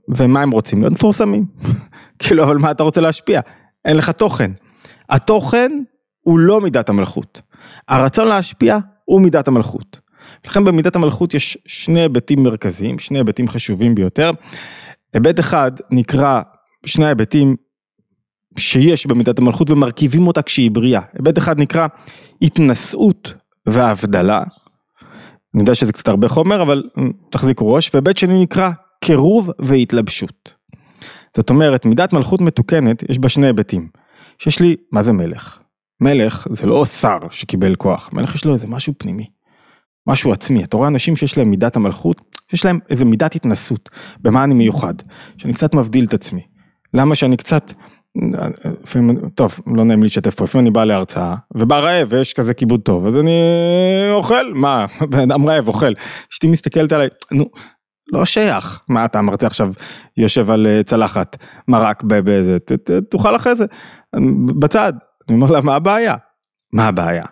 ומה 0.10 0.42
הם 0.42 0.52
רוצים? 0.52 0.82
להיות 0.82 0.94
מפורסמים. 0.94 1.46
כאילו, 2.20 2.44
אבל 2.44 2.58
מה 2.58 2.72
אתה 2.72 2.84
רוצה 2.84 3.02
להשפיע? 3.02 3.42
אין 3.86 3.98
לך 3.98 4.10
תוכן. 4.10 4.52
התוכן 5.10 5.72
הוא 6.22 6.40
לא 6.40 6.62
מידת 6.62 6.90
המלכות. 6.90 7.42
הרצון 7.88 8.28
להשפיע 8.28 8.78
הוא 9.06 9.22
מידת 9.22 9.48
המלכות. 9.48 10.00
לכן 10.46 10.64
במידת 10.64 10.96
המלכות 10.96 11.34
יש 11.34 11.58
שני 11.66 12.02
היבטים 12.02 12.44
מרכזיים, 12.44 13.00
שני 13.00 13.18
היבטים 13.18 13.48
חשובים 13.48 13.96
ביותר. 13.96 14.32
היבט 15.14 15.40
אחד 15.40 15.72
נקרא 15.92 16.42
שני 16.86 17.06
ההיבטים 17.06 17.56
שיש 18.58 19.08
במידת 19.08 19.40
המלכות 19.40 19.70
ומרכיבים 19.70 20.28
אותה 20.28 20.42
כשהיא 20.42 20.72
בריאה. 20.72 21.02
היבט 21.14 21.38
אחד 21.38 21.60
נקרא 21.60 21.88
התנשאות 22.42 23.34
והבדלה. 23.66 24.44
אני 25.54 25.62
יודע 25.62 25.76
שזה 25.76 25.94
קצת 25.94 26.08
הרבה 26.08 26.28
חומר, 26.28 26.62
אבל 26.62 26.84
תחזיקו 27.30 27.74
ראש. 27.74 27.90
והיבט 27.94 28.18
שני 28.18 28.42
נקרא 28.42 28.70
קירוב 29.04 29.50
והתלבשות. 29.60 30.54
זאת 31.38 31.50
אומרת, 31.50 31.86
מידת 31.86 32.14
מלכות 32.14 32.42
מתוקנת, 32.42 33.04
יש 33.10 33.20
בה 33.20 33.30
שני 33.30 33.48
היבטים. 33.48 33.88
שיש 34.38 34.60
לי, 34.60 34.76
מה 34.92 35.04
זה 35.04 35.14
מלך? 35.14 35.60
מלך 36.02 36.48
זה 36.50 36.68
לא 36.68 36.86
שר 36.86 37.18
שקיבל 37.32 37.76
כוח, 37.76 38.10
מלך 38.14 38.36
יש 38.36 38.46
לו 38.46 38.54
איזה 38.54 38.68
משהו 38.68 38.94
פנימי. 38.98 39.26
משהו 40.08 40.32
עצמי, 40.32 40.64
אתה 40.64 40.78
רואה 40.78 40.88
אנשים 40.88 41.16
שיש 41.16 41.38
להם 41.38 41.50
מידת 41.50 41.76
המלכות, 41.76 42.22
יש 42.54 42.66
להם 42.66 42.80
איזה 42.90 43.06
מידת 43.06 43.36
התנסות, 43.36 43.90
במה 44.20 44.44
אני 44.44 44.54
מיוחד, 44.54 44.94
שאני 45.38 45.54
קצת 45.54 45.74
מבדיל 45.74 46.06
את 46.06 46.14
עצמי. 46.14 46.42
למה 46.94 47.16
שאני 47.16 47.38
קצת, 47.38 47.74
לפעמים, 48.84 49.30
טוב, 49.30 49.60
לא 49.76 49.86
נעים 49.86 50.00
לי 50.00 50.06
לשתף 50.06 50.36
פה, 50.36 50.44
לפעמים 50.44 50.66
אני 50.66 50.74
בא 50.74 50.84
להרצאה, 50.84 51.36
ובא 51.56 51.80
רעב 51.80 52.08
ויש 52.12 52.34
כזה 52.34 52.54
כיבוד 52.54 52.82
טוב, 52.82 53.08
אז 53.08 53.18
אני 53.18 53.32
אוכל, 54.12 54.54
מה, 54.54 54.86
בן 55.12 55.32
אדם 55.32 55.50
רעב 55.50 55.68
אוכל, 55.68 55.94
אשתי 56.34 56.48
מסתכלת 56.48 56.92
עליי, 56.92 57.08
נו, 57.32 57.50
לא 58.14 58.26
שייך, 58.26 58.82
מה 58.90 59.06
אתה 59.06 59.22
מרצה 59.22 59.48
עכשיו 59.48 59.74
יושב 60.18 60.52
על 60.52 60.68
אה, 60.68 60.84
צלחת 60.84 61.38
מרק 61.68 62.04
באיזה, 62.04 62.58
תאכל 63.10 63.36
אחרי 63.36 63.56
זה, 63.56 63.66
בצד, 64.60 64.94
אני 65.30 65.36
אומר 65.36 65.52
לה 65.52 65.62
מה 65.62 65.76
הבעיה, 65.76 66.16
מה 66.74 66.88
הבעיה, 66.88 67.24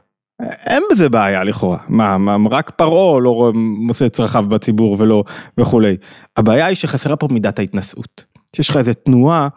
אין 0.66 0.84
בזה 0.92 1.10
בעיה 1.10 1.44
לכאורה, 1.44 1.78
מה, 1.88 2.18
מה 2.18 2.50
רק 2.52 2.70
פרעה 2.70 3.20
לא 3.20 3.52
עושה 3.90 4.06
את 4.06 4.14
צרכיו 4.14 4.46
בציבור 4.50 4.96
ולא 5.00 5.24
וכולי. 5.58 5.98
הבעיה 6.38 6.66
היא 6.66 6.76
שחסרה 6.76 7.16
פה 7.16 7.28
מידת 7.32 7.60
ההתנשאות. 7.60 8.24
שיש 8.56 8.70
לך 8.70 8.78
איזה 8.78 8.94
תנועה 8.94 9.48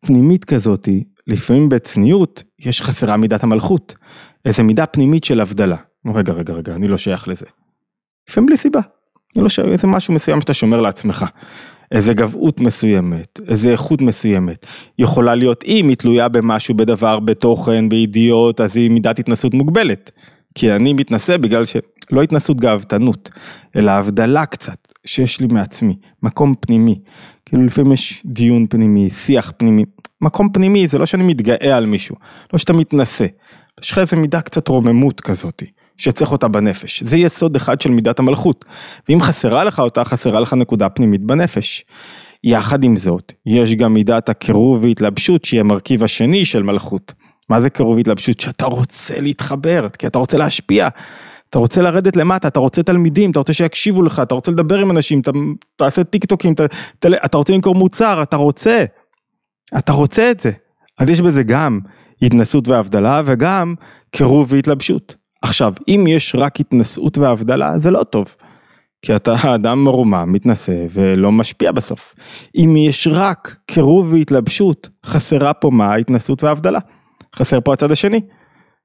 פנימית 0.00 0.44
כזאתי, 0.44 1.04
לפעמים 1.26 1.68
בצניעות, 1.68 2.42
יש 2.58 2.82
חסרה 2.82 3.16
מידת 3.16 3.42
המלכות. 3.42 3.94
איזה 4.44 4.62
מידה 4.62 4.86
פנימית 4.86 5.24
של 5.24 5.40
הבדלה. 5.40 5.76
רגע, 6.14 6.32
רגע, 6.32 6.52
רגע, 6.52 6.74
אני 6.74 6.88
לא 6.88 6.96
שייך 6.96 7.28
לזה. 7.28 7.46
לפעמים 8.28 8.46
בלי 8.46 8.56
סיבה. 8.56 8.80
אני 9.36 9.42
לא 9.42 9.48
שייך, 9.48 9.68
איזה 9.68 9.86
משהו 9.86 10.14
מסוים 10.14 10.40
שאתה 10.40 10.54
שומר 10.54 10.80
לעצמך. 10.80 11.24
איזה 11.94 12.14
גבהות 12.14 12.60
מסוימת, 12.60 13.40
איזה 13.48 13.72
איכות 13.72 14.02
מסוימת. 14.02 14.66
יכולה 14.98 15.34
להיות 15.34 15.64
אם 15.66 15.88
היא 15.88 15.96
תלויה 15.96 16.28
במשהו, 16.28 16.74
בדבר, 16.74 17.20
בתוכן, 17.20 17.88
בידיעות, 17.88 18.60
אז 18.60 18.76
היא 18.76 18.90
מידת 18.90 19.18
התנסות 19.18 19.54
מוגבלת. 19.54 20.10
כי 20.54 20.72
אני 20.72 20.92
מתנשא 20.92 21.36
בגלל 21.36 21.64
שלא 21.64 22.22
התנסות 22.22 22.60
גאוותנות, 22.60 23.30
אלא 23.76 23.90
הבדלה 23.90 24.46
קצת 24.46 24.92
שיש 25.04 25.40
לי 25.40 25.46
מעצמי, 25.46 25.96
מקום 26.22 26.54
פנימי. 26.60 26.98
כאילו 27.46 27.64
לפעמים 27.64 27.92
יש 27.92 28.22
דיון 28.26 28.66
פנימי, 28.66 29.10
שיח 29.10 29.52
פנימי. 29.56 29.84
מקום 30.20 30.48
פנימי 30.52 30.88
זה 30.88 30.98
לא 30.98 31.06
שאני 31.06 31.24
מתגאה 31.24 31.76
על 31.76 31.86
מישהו, 31.86 32.16
לא 32.52 32.58
שאתה 32.58 32.72
מתנשא. 32.72 33.26
יש 33.82 33.92
לך 33.92 33.98
איזה 33.98 34.16
מידה 34.16 34.40
קצת 34.40 34.68
רוממות 34.68 35.20
כזאתי. 35.20 35.66
שצריך 35.96 36.32
אותה 36.32 36.48
בנפש. 36.48 37.02
זה 37.02 37.16
יסוד 37.16 37.56
אחד 37.56 37.80
של 37.80 37.90
מידת 37.90 38.18
המלכות. 38.18 38.64
ואם 39.08 39.20
חסרה 39.20 39.64
לך 39.64 39.78
אותה, 39.78 40.04
חסרה 40.04 40.40
לך 40.40 40.52
נקודה 40.52 40.88
פנימית 40.88 41.20
בנפש. 41.20 41.84
יחד 42.44 42.84
עם 42.84 42.96
זאת, 42.96 43.32
יש 43.46 43.74
גם 43.74 43.94
מידת 43.94 44.28
הקירוב 44.28 44.84
והתלבשות 44.84 45.44
שהיא 45.44 45.60
המרכיב 45.60 46.04
השני 46.04 46.44
של 46.44 46.62
מלכות. 46.62 47.12
מה 47.48 47.60
זה 47.60 47.70
קירוב 47.70 47.96
והתלבשות? 47.96 48.40
שאתה 48.40 48.66
רוצה 48.66 49.20
להתחבר, 49.20 49.86
כי 49.98 50.06
אתה 50.06 50.18
רוצה 50.18 50.38
להשפיע. 50.38 50.88
אתה 51.50 51.58
רוצה 51.58 51.82
לרדת 51.82 52.16
למטה, 52.16 52.48
אתה 52.48 52.60
רוצה 52.60 52.82
תלמידים, 52.82 53.30
אתה 53.30 53.38
רוצה 53.38 53.52
שיקשיבו 53.52 54.02
לך, 54.02 54.20
אתה 54.20 54.34
רוצה 54.34 54.50
לדבר 54.50 54.78
עם 54.78 54.90
אנשים, 54.90 55.20
אתה 55.20 55.30
תעשה 55.76 56.04
טיק 56.04 56.24
טוקים, 56.24 56.52
אתה, 56.52 56.64
אתה 57.24 57.38
רוצה 57.38 57.52
למכור 57.52 57.74
מוצר, 57.74 58.22
אתה 58.22 58.36
רוצה. 58.36 58.84
אתה 59.78 59.92
רוצה 59.92 60.30
את 60.30 60.40
זה. 60.40 60.50
אז 60.98 61.08
יש 61.08 61.20
בזה 61.20 61.42
גם 61.42 61.80
התנסות 62.22 62.68
והבדלה 62.68 63.22
וגם 63.24 63.74
קירוב 64.10 64.52
והתלבשות. 64.52 65.23
עכשיו, 65.44 65.72
אם 65.88 66.04
יש 66.08 66.34
רק 66.38 66.60
התנשאות 66.60 67.18
והבדלה, 67.18 67.78
זה 67.78 67.90
לא 67.90 68.04
טוב. 68.04 68.34
כי 69.02 69.16
אתה 69.16 69.34
אדם 69.54 69.84
מרומם, 69.84 70.32
מתנשא 70.32 70.86
ולא 70.90 71.32
משפיע 71.32 71.72
בסוף. 71.72 72.14
אם 72.56 72.74
יש 72.78 73.08
רק 73.10 73.56
קירוב 73.66 74.12
והתלבשות, 74.12 74.88
חסרה 75.06 75.52
פה 75.52 75.70
מה? 75.70 75.94
התנסות 75.94 76.42
והבדלה. 76.42 76.78
חסר 77.36 77.60
פה 77.60 77.72
הצד 77.72 77.90
השני. 77.90 78.20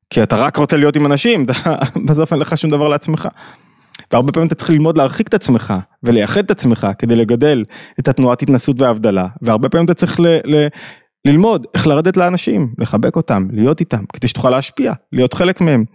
כי 0.09 0.23
אתה 0.23 0.35
רק 0.35 0.57
רוצה 0.57 0.77
להיות 0.77 0.95
עם 0.95 1.05
אנשים, 1.05 1.45
בסוף 2.07 2.33
אין 2.33 2.39
לך 2.39 2.57
שום 2.57 2.71
דבר 2.71 2.87
לעצמך. 2.87 3.27
והרבה 4.13 4.31
פעמים 4.31 4.47
אתה 4.47 4.55
צריך 4.55 4.69
ללמוד 4.69 4.97
להרחיק 4.97 5.27
את 5.27 5.33
עצמך 5.33 5.73
ולייחד 6.03 6.43
את 6.43 6.51
עצמך 6.51 6.87
כדי 6.99 7.15
לגדל 7.15 7.63
את 7.99 8.07
התנועת 8.07 8.41
התנסות 8.41 8.81
והבדלה, 8.81 9.27
והרבה 9.41 9.69
פעמים 9.69 9.85
אתה 9.85 9.93
צריך 9.93 10.19
ל, 10.19 10.25
ל, 10.45 10.67
ללמוד 11.27 11.67
איך 11.75 11.87
לרדת 11.87 12.17
לאנשים, 12.17 12.73
לחבק 12.77 13.15
אותם, 13.15 13.47
להיות 13.51 13.79
איתם, 13.79 14.03
כדי 14.13 14.27
שתוכל 14.27 14.49
להשפיע, 14.49 14.93
להיות 15.11 15.33
חלק 15.33 15.61
מהם. 15.61 15.85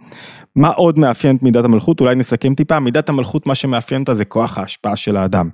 מה 0.55 0.69
עוד 0.69 0.99
מאפיין 0.99 1.35
את 1.35 1.43
מידת 1.43 1.65
המלכות? 1.65 2.01
אולי 2.01 2.15
נסכם 2.15 2.55
טיפה, 2.55 2.79
מידת 2.79 3.09
המלכות 3.09 3.47
מה 3.47 3.55
שמאפיין 3.55 4.01
אותה 4.01 4.13
זה 4.13 4.25
כוח 4.25 4.57
ההשפעה 4.57 4.95
של 4.95 5.17
האדם. 5.17 5.49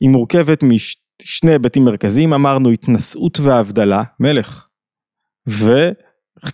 היא 0.00 0.10
מורכבת 0.10 0.62
משני 0.62 1.50
היבטים 1.50 1.84
מרכזיים, 1.84 2.32
אמרנו 2.32 2.70
התנשאות 2.70 3.40
והבדלה, 3.40 4.02
מלך, 4.20 4.66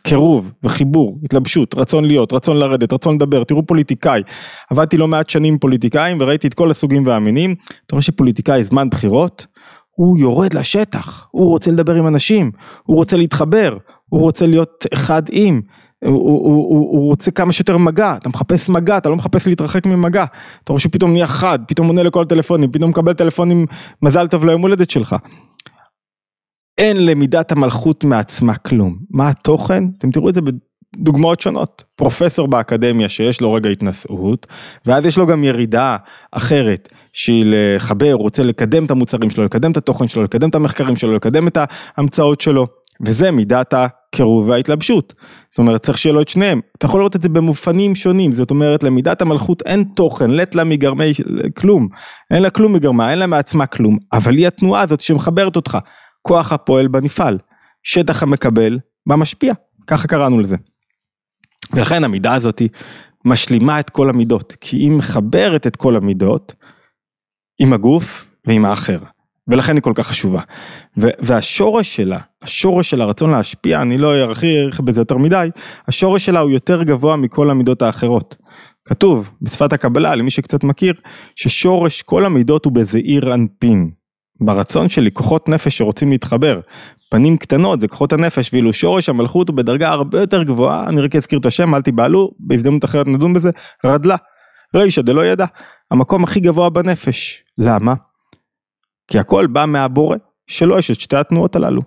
קירוב 0.03 0.53
וחיבור, 0.63 1.19
התלבשות, 1.25 1.75
רצון 1.75 2.05
להיות, 2.05 2.33
רצון 2.33 2.57
לרדת, 2.57 2.93
רצון 2.93 3.15
לדבר, 3.15 3.45
תראו 3.45 3.67
פוליטיקאי, 3.67 4.23
עבדתי 4.71 4.97
לא 4.97 5.09
מעט 5.09 5.31
שנים 5.31 5.59
פוליטיקאים 5.59 6.19
וראיתי 6.21 6.49
את 6.49 6.55
כל 6.55 6.71
הסוגים 6.71 7.07
והמינים, 7.07 7.55
אתה 7.87 7.95
רואה 7.95 8.03
שפוליטיקאי 8.03 8.65
זמן 8.65 8.91
בחירות, 8.91 9.47
הוא 9.91 10.19
יורד 10.19 10.55
לשטח, 10.55 11.29
הוא 11.31 11.49
רוצה 11.49 11.71
לדבר 11.71 11.95
עם 11.95 12.07
אנשים, 12.07 12.51
הוא 12.83 12.97
רוצה 12.97 13.17
להתחבר, 13.17 13.77
הוא 14.09 14.21
רוצה 14.21 14.47
להיות 14.47 14.87
אחד 14.95 15.23
עם, 15.31 15.61
הוא, 16.05 16.15
הוא, 16.15 16.69
הוא, 16.69 16.99
הוא 16.99 17.07
רוצה 17.11 17.31
כמה 17.31 17.53
שיותר 17.53 17.79
מגע, 17.79 18.17
אתה 18.17 18.29
מחפש 18.29 18.69
מגע, 18.69 18.97
אתה 18.97 19.09
לא 19.09 19.17
מחפש 19.17 19.47
להתרחק 19.47 19.87
ממגע, 19.87 20.25
אתה 20.65 20.73
רואה 20.73 20.81
שפתאום 20.81 21.13
נהיה 21.13 21.27
חד, 21.27 21.59
פתאום 21.69 21.87
עונה 21.87 22.03
לכל 22.03 22.23
הטלפונים, 22.23 22.73
פתאום 22.73 22.91
מקבל 22.91 23.13
טלפונים 23.13 23.67
מזל 24.03 24.29
טוב 24.29 24.45
ליום 24.45 24.63
הולדת 24.63 24.91
שלך. 24.91 25.17
אין 26.79 27.07
למידת 27.07 27.53
המלכות 27.53 28.05
מעצמה 28.05 28.55
כלום. 28.55 28.99
מה 29.11 29.29
התוכן? 29.29 29.85
אתם 29.99 30.11
תראו 30.11 30.29
את 30.29 30.35
זה 30.35 30.41
בדוגמאות 30.97 31.41
שונות. 31.41 31.85
פרופסור 31.97 32.49
באקדמיה 32.49 33.09
שיש 33.09 33.41
לו 33.41 33.53
רגע 33.53 33.71
התנשאות, 33.71 34.47
ואז 34.87 35.07
יש 35.07 35.19
לו 35.19 35.27
גם 35.27 35.45
ירידה 35.45 35.97
אחרת 36.33 36.89
שהיא 37.13 37.45
לחבר, 37.49 38.13
הוא 38.13 38.23
רוצה 38.23 38.43
לקדם 38.43 38.85
את 38.85 38.91
המוצרים 38.91 39.31
שלו, 39.31 39.45
לקדם 39.45 39.73
את 39.73 39.77
התוכן 39.77 40.09
שלו, 40.09 40.23
לקדם 40.23 40.49
את 40.49 40.55
המחקרים 40.55 40.97
שלו, 40.97 41.15
לקדם 41.15 41.49
את 41.49 41.59
ההמצאות 41.97 42.41
שלו, 42.41 42.67
וזה 43.01 43.31
מידת 43.31 43.75
הקירוב 44.15 44.49
וההתלבשות. 44.49 45.15
זאת 45.51 45.59
אומרת, 45.59 45.83
צריך 45.83 45.99
שיהיה 45.99 46.13
לו 46.13 46.21
את 46.21 46.29
שניהם. 46.29 46.61
אתה 46.79 46.87
יכול 46.87 47.01
לראות 47.01 47.17
את 47.17 47.23
זה 47.23 47.29
במופנים 47.29 47.95
שונים, 47.95 48.33
זאת 48.33 48.51
אומרת, 48.51 48.83
למידת 48.83 49.23
המלכות 49.23 49.63
אין 49.63 49.85
תוכן, 49.85 50.31
לט 50.31 50.55
לה 50.55 50.65
מגרמי 50.65 51.13
כלום. 51.57 51.89
אין 52.31 52.43
לה 52.43 52.51
כלום 52.51 52.73
מגרמה, 52.73 53.11
אין 53.11 53.19
לה 53.19 53.27
מעצמה 53.27 53.67
כלום, 53.67 53.99
אבל 54.13 54.35
היא 54.35 54.47
התנועה 54.47 54.83
הזאת 54.83 55.01
שמחברת 55.01 55.57
אותך. 55.57 55.79
כוח 56.23 56.53
הפועל 56.53 56.89
בנפעל, 56.89 57.39
שטח 57.83 58.23
המקבל 58.23 58.79
במשפיע, 59.07 59.53
ככה 59.87 60.09
קראנו 60.09 60.41
לזה. 60.41 60.57
ולכן 61.73 62.05
המידה 62.05 62.35
הזאת 62.35 62.63
משלימה 63.25 63.81
את 63.81 63.91
כל 63.91 64.11
המידות, 64.11 64.53
כי 64.61 64.77
היא 64.77 64.91
מחברת 64.91 65.67
את 65.67 65.77
כל 65.77 65.97
המידות 65.97 66.55
עם 67.59 67.73
הגוף 67.73 68.29
ועם 68.47 68.65
האחר. 68.65 68.99
ולכן 69.51 69.75
היא 69.75 69.83
כל 69.83 69.93
כך 69.95 70.07
חשובה. 70.07 70.41
והשורש 70.97 71.97
שלה, 71.97 72.19
השורש 72.43 72.91
של 72.91 73.01
הרצון 73.03 73.31
להשפיע, 73.31 73.83
אני 73.83 73.99
לא 73.99 74.15
ארחיך 74.15 74.81
בזה 74.81 75.01
יותר 75.01 75.17
מדי, 75.17 75.49
השורש 75.89 76.27
שלה 76.27 76.41
הוא 76.41 76.51
יותר 76.51 76.83
גבוה 76.83 77.17
מכל 77.17 77.51
המידות 77.51 77.83
האחרות. 77.83 78.37
כתוב 78.85 79.31
בשפת 79.43 79.73
הקבלה, 79.73 80.15
למי 80.15 80.31
שקצת 80.31 80.65
מכיר, 80.65 80.95
ששורש 81.37 82.03
כל 82.03 82.25
המידות 82.25 82.65
הוא 82.65 82.73
בזעיר 82.73 83.35
אנפין. 83.35 83.91
ברצון 84.41 84.89
שלי, 84.89 85.11
כוחות 85.11 85.49
נפש 85.49 85.79
שרוצים 85.79 86.11
להתחבר. 86.11 86.61
פנים 87.11 87.37
קטנות 87.37 87.81
זה 87.81 87.89
כוחות 87.89 88.13
הנפש, 88.13 88.51
ואילו 88.53 88.73
שורש 88.73 89.09
המלכות 89.09 89.49
הוא 89.49 89.57
בדרגה 89.57 89.89
הרבה 89.89 90.21
יותר 90.21 90.43
גבוהה, 90.43 90.89
אני 90.89 91.01
רק 91.01 91.17
אזכיר 91.17 91.39
את 91.39 91.47
השם, 91.47 91.75
אל 91.75 91.83
תיבהלו, 91.83 92.31
בהזדמנות 92.39 92.85
אחרת 92.85 93.07
נדון 93.07 93.33
בזה, 93.33 93.51
רדלה. 93.85 94.17
רישא 94.75 95.03
דלא 95.03 95.27
ידע, 95.27 95.45
המקום 95.91 96.25
הכי 96.25 96.41
גבוה 96.41 96.71
בנפש. 96.71 97.43
למה? 97.59 97.95
כי 99.11 99.19
הכל 99.19 99.47
בא 99.47 99.65
מהבורא, 99.67 100.17
שלא 100.47 100.79
יש 100.79 100.91
את 100.91 101.01
שתי 101.01 101.17
התנועות 101.17 101.57
הללו. 101.57 101.83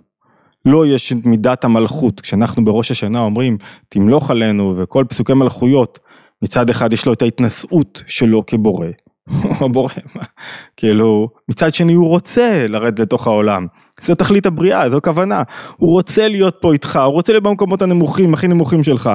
לא 0.65 0.85
יש 0.87 1.13
את 1.13 1.25
מידת 1.25 1.65
המלכות, 1.65 2.21
כשאנחנו 2.21 2.63
בראש 2.63 2.91
השנה 2.91 3.19
אומרים 3.19 3.57
תמלוך 3.89 4.31
עלינו 4.31 4.73
וכל 4.77 5.05
פסוקי 5.09 5.33
מלכויות, 5.33 5.99
מצד 6.41 6.69
אחד 6.69 6.93
יש 6.93 7.05
לו 7.05 7.13
את 7.13 7.21
ההתנשאות 7.21 8.03
שלו 8.07 8.45
כבורא, 8.45 8.87
הבורא, 9.61 9.93
כאילו, 10.77 11.29
מצד 11.49 11.73
שני 11.73 11.93
הוא 11.93 12.07
רוצה 12.07 12.67
לרדת 12.67 12.99
לתוך 12.99 13.27
העולם, 13.27 13.67
זו 14.01 14.15
תכלית 14.15 14.45
הבריאה, 14.45 14.89
זו 14.89 14.99
כוונה, 15.03 15.43
הוא 15.77 15.91
רוצה 15.91 16.27
להיות 16.27 16.55
פה 16.61 16.73
איתך, 16.73 16.99
הוא 17.05 17.13
רוצה 17.13 17.33
להיות 17.33 17.43
במקומות 17.43 17.81
הנמוכים, 17.81 18.33
הכי 18.33 18.47
נמוכים 18.47 18.83
שלך, 18.83 19.09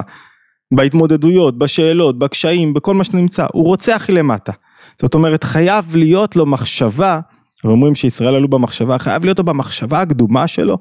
בהתמודדויות, 0.73 1.57
בשאלות, 1.57 2.19
בקשיים, 2.19 2.73
בכל 2.73 2.93
מה 2.93 3.03
שנמצא, 3.03 3.45
הוא 3.53 3.65
רוצה 3.65 3.95
הכי 3.95 4.11
למטה, 4.11 4.51
זאת 5.01 5.13
אומרת 5.13 5.43
חייב 5.43 5.95
להיות 5.95 6.35
לו 6.35 6.45
מחשבה, 6.45 7.19
ואומרים 7.63 7.95
שישראל 7.95 8.35
עלו 8.35 8.47
במחשבה, 8.47 8.97
חייב 8.97 9.25
להיות 9.25 9.39
במחשבה 9.39 10.01
הקדומה 10.01 10.47
שלו, 10.47 10.77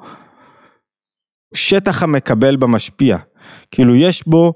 שטח 1.54 2.02
המקבל 2.02 2.56
במשפיע, 2.56 3.16
כאילו 3.70 3.94
יש 3.94 4.28
בו, 4.28 4.52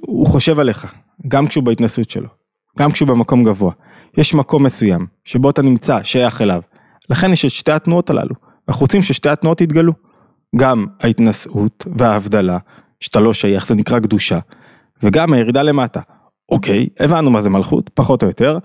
הוא 0.00 0.26
חושב 0.26 0.58
עליך, 0.58 0.86
גם 1.28 1.46
כשהוא 1.46 1.64
בהתנסות 1.64 2.10
שלו, 2.10 2.28
גם 2.78 2.90
כשהוא 2.90 3.08
במקום 3.08 3.44
גבוה. 3.44 3.72
יש 4.18 4.34
מקום 4.34 4.66
מסוים 4.66 5.06
שבו 5.24 5.50
אתה 5.50 5.62
נמצא, 5.62 6.02
שייך 6.02 6.42
אליו. 6.42 6.62
לכן 7.10 7.32
יש 7.32 7.44
את 7.44 7.50
שתי 7.50 7.72
התנועות 7.72 8.10
הללו. 8.10 8.34
אנחנו 8.68 8.80
רוצים 8.80 9.02
ששתי 9.02 9.28
התנועות 9.28 9.60
יתגלו. 9.60 9.92
גם 10.56 10.86
ההתנשאות 11.00 11.86
וההבדלה, 11.96 12.58
שאתה 13.00 13.20
לא 13.20 13.32
שייך, 13.32 13.66
זה 13.66 13.74
נקרא 13.74 13.98
קדושה, 13.98 14.38
וגם 15.02 15.32
הירידה 15.32 15.62
למטה. 15.62 16.00
אוקיי, 16.48 16.88
הבנו 17.00 17.30
מה 17.30 17.42
זה 17.42 17.50
מלכות, 17.50 17.90
פחות 17.94 18.22
או 18.22 18.28
יותר. 18.28 18.58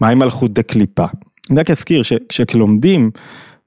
מהי 0.00 0.14
מלכות 0.14 0.52
דקליפה? 0.52 1.06
אני 1.50 1.60
רק 1.60 1.70
אזכיר 1.70 2.02
שכשלומדים 2.02 3.10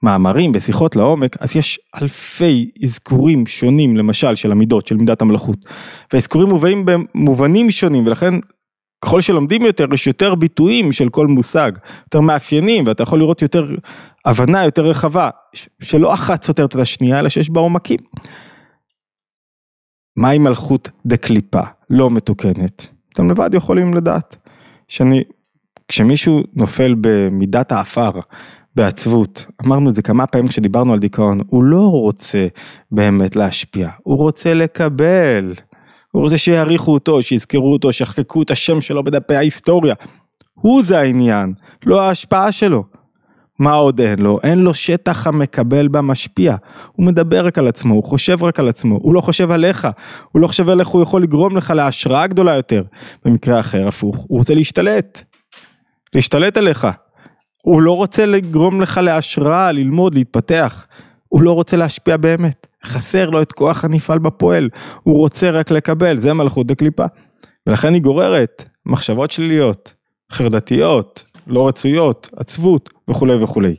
מאמרים 0.03 0.51
ושיחות 0.55 0.95
לעומק, 0.95 1.35
אז 1.39 1.55
יש 1.55 1.79
אלפי 2.01 2.71
אזכורים 2.83 3.47
שונים, 3.47 3.97
למשל, 3.97 4.35
של 4.35 4.51
המידות, 4.51 4.87
של 4.87 4.97
מידת 4.97 5.21
המלכות. 5.21 5.57
והאזכורים 6.13 6.49
מובאים 6.49 6.85
במובנים 6.85 7.71
שונים, 7.71 8.07
ולכן 8.07 8.33
ככל 9.05 9.21
שלומדים 9.21 9.61
יותר, 9.61 9.85
יש 9.93 10.07
יותר 10.07 10.35
ביטויים 10.35 10.91
של 10.91 11.09
כל 11.09 11.27
מושג, 11.27 11.71
יותר 12.03 12.21
מאפיינים, 12.21 12.83
ואתה 12.87 13.03
יכול 13.03 13.19
לראות 13.19 13.41
יותר 13.41 13.75
הבנה 14.25 14.65
יותר 14.65 14.85
רחבה, 14.85 15.29
שלא 15.81 16.13
אחת 16.13 16.43
סותרת 16.43 16.75
את 16.75 16.79
השנייה, 16.79 17.19
אלא 17.19 17.29
שיש 17.29 17.49
בה 17.49 17.61
עומקים. 17.61 17.99
מהי 20.17 20.37
מלכות 20.37 20.89
דקליפה, 21.05 21.61
לא 21.89 22.09
מתוקנת? 22.09 22.87
אתם 23.13 23.31
לבד 23.31 23.53
יכולים 23.53 23.93
לדעת. 23.93 24.35
שאני, 24.87 25.23
כשמישהו 25.89 26.43
נופל 26.53 26.95
במידת 27.01 27.71
האפר, 27.71 28.11
בעצבות, 28.75 29.45
אמרנו 29.65 29.89
את 29.89 29.95
זה 29.95 30.01
כמה 30.01 30.27
פעמים 30.27 30.47
כשדיברנו 30.47 30.93
על 30.93 30.99
דיכאון, 30.99 31.41
הוא 31.47 31.63
לא 31.63 31.91
רוצה 31.91 32.47
באמת 32.91 33.35
להשפיע, 33.35 33.89
הוא 34.03 34.17
רוצה 34.17 34.53
לקבל. 34.53 35.53
הוא 36.11 36.21
רוצה 36.21 36.37
שיעריכו 36.37 36.93
אותו, 36.93 37.21
שיזכרו 37.21 37.73
אותו, 37.73 37.93
שיחקקו 37.93 38.41
את 38.41 38.51
השם 38.51 38.81
שלו 38.81 39.03
בדפי 39.03 39.35
ההיסטוריה. 39.35 39.95
הוא 40.53 40.83
זה 40.83 40.99
העניין, 40.99 41.53
לא 41.85 42.01
ההשפעה 42.01 42.51
שלו. 42.51 42.83
מה 43.59 43.71
עוד 43.71 44.01
אין 44.01 44.19
לו? 44.19 44.39
אין 44.43 44.59
לו 44.59 44.73
שטח 44.73 45.27
המקבל 45.27 45.87
במשפיע. 45.87 46.55
הוא 46.91 47.05
מדבר 47.05 47.45
רק 47.45 47.57
על 47.57 47.67
עצמו, 47.67 47.93
הוא 47.93 48.03
חושב 48.03 48.43
רק 48.43 48.59
על 48.59 48.69
עצמו, 48.69 48.99
הוא 49.01 49.13
לא 49.13 49.21
חושב 49.21 49.51
עליך, 49.51 49.87
הוא 50.31 50.41
לא 50.41 50.47
חושב 50.47 50.69
על 50.69 50.79
איך 50.79 50.87
הוא 50.87 51.03
יכול 51.03 51.23
לגרום 51.23 51.57
לך 51.57 51.71
להשראה 51.71 52.27
גדולה 52.27 52.55
יותר. 52.55 52.83
במקרה 53.25 53.59
אחר, 53.59 53.87
הפוך, 53.87 54.15
הוא 54.17 54.37
רוצה 54.37 54.53
להשתלט. 54.53 55.28
להשתלט 56.13 56.57
עליך. 56.57 56.87
הוא 57.63 57.81
לא 57.81 57.95
רוצה 57.95 58.25
לגרום 58.25 58.81
לך 58.81 58.97
להשראה, 58.97 59.71
ללמוד, 59.71 60.15
להתפתח. 60.15 60.85
הוא 61.27 61.41
לא 61.41 61.53
רוצה 61.53 61.77
להשפיע 61.77 62.17
באמת. 62.17 62.67
חסר 62.85 63.29
לו 63.29 63.41
את 63.41 63.51
כוח 63.51 63.85
הנפעל 63.85 64.19
בפועל, 64.19 64.69
הוא 65.03 65.17
רוצה 65.17 65.51
רק 65.51 65.71
לקבל, 65.71 66.17
זה 66.17 66.33
מלכות 66.33 66.67
דקליפה. 66.67 67.05
ולכן 67.67 67.93
היא 67.93 68.01
גוררת 68.01 68.69
מחשבות 68.85 69.31
שליליות, 69.31 69.93
חרדתיות, 70.31 71.25
לא 71.47 71.67
רצויות, 71.67 72.29
עצבות 72.37 72.89
וכולי 73.09 73.43
וכולי. 73.43 73.75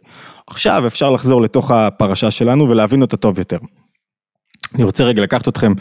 עכשיו 0.46 0.86
אפשר 0.86 1.10
לחזור 1.10 1.42
לתוך 1.42 1.70
הפרשה 1.70 2.30
שלנו 2.30 2.68
ולהבין 2.68 3.02
אותה 3.02 3.16
טוב 3.16 3.38
יותר. 3.38 3.58
אני 4.74 4.84
רוצה 4.84 5.04
רגע 5.04 5.22
לקחת 5.22 5.48
אתכם 5.48 5.72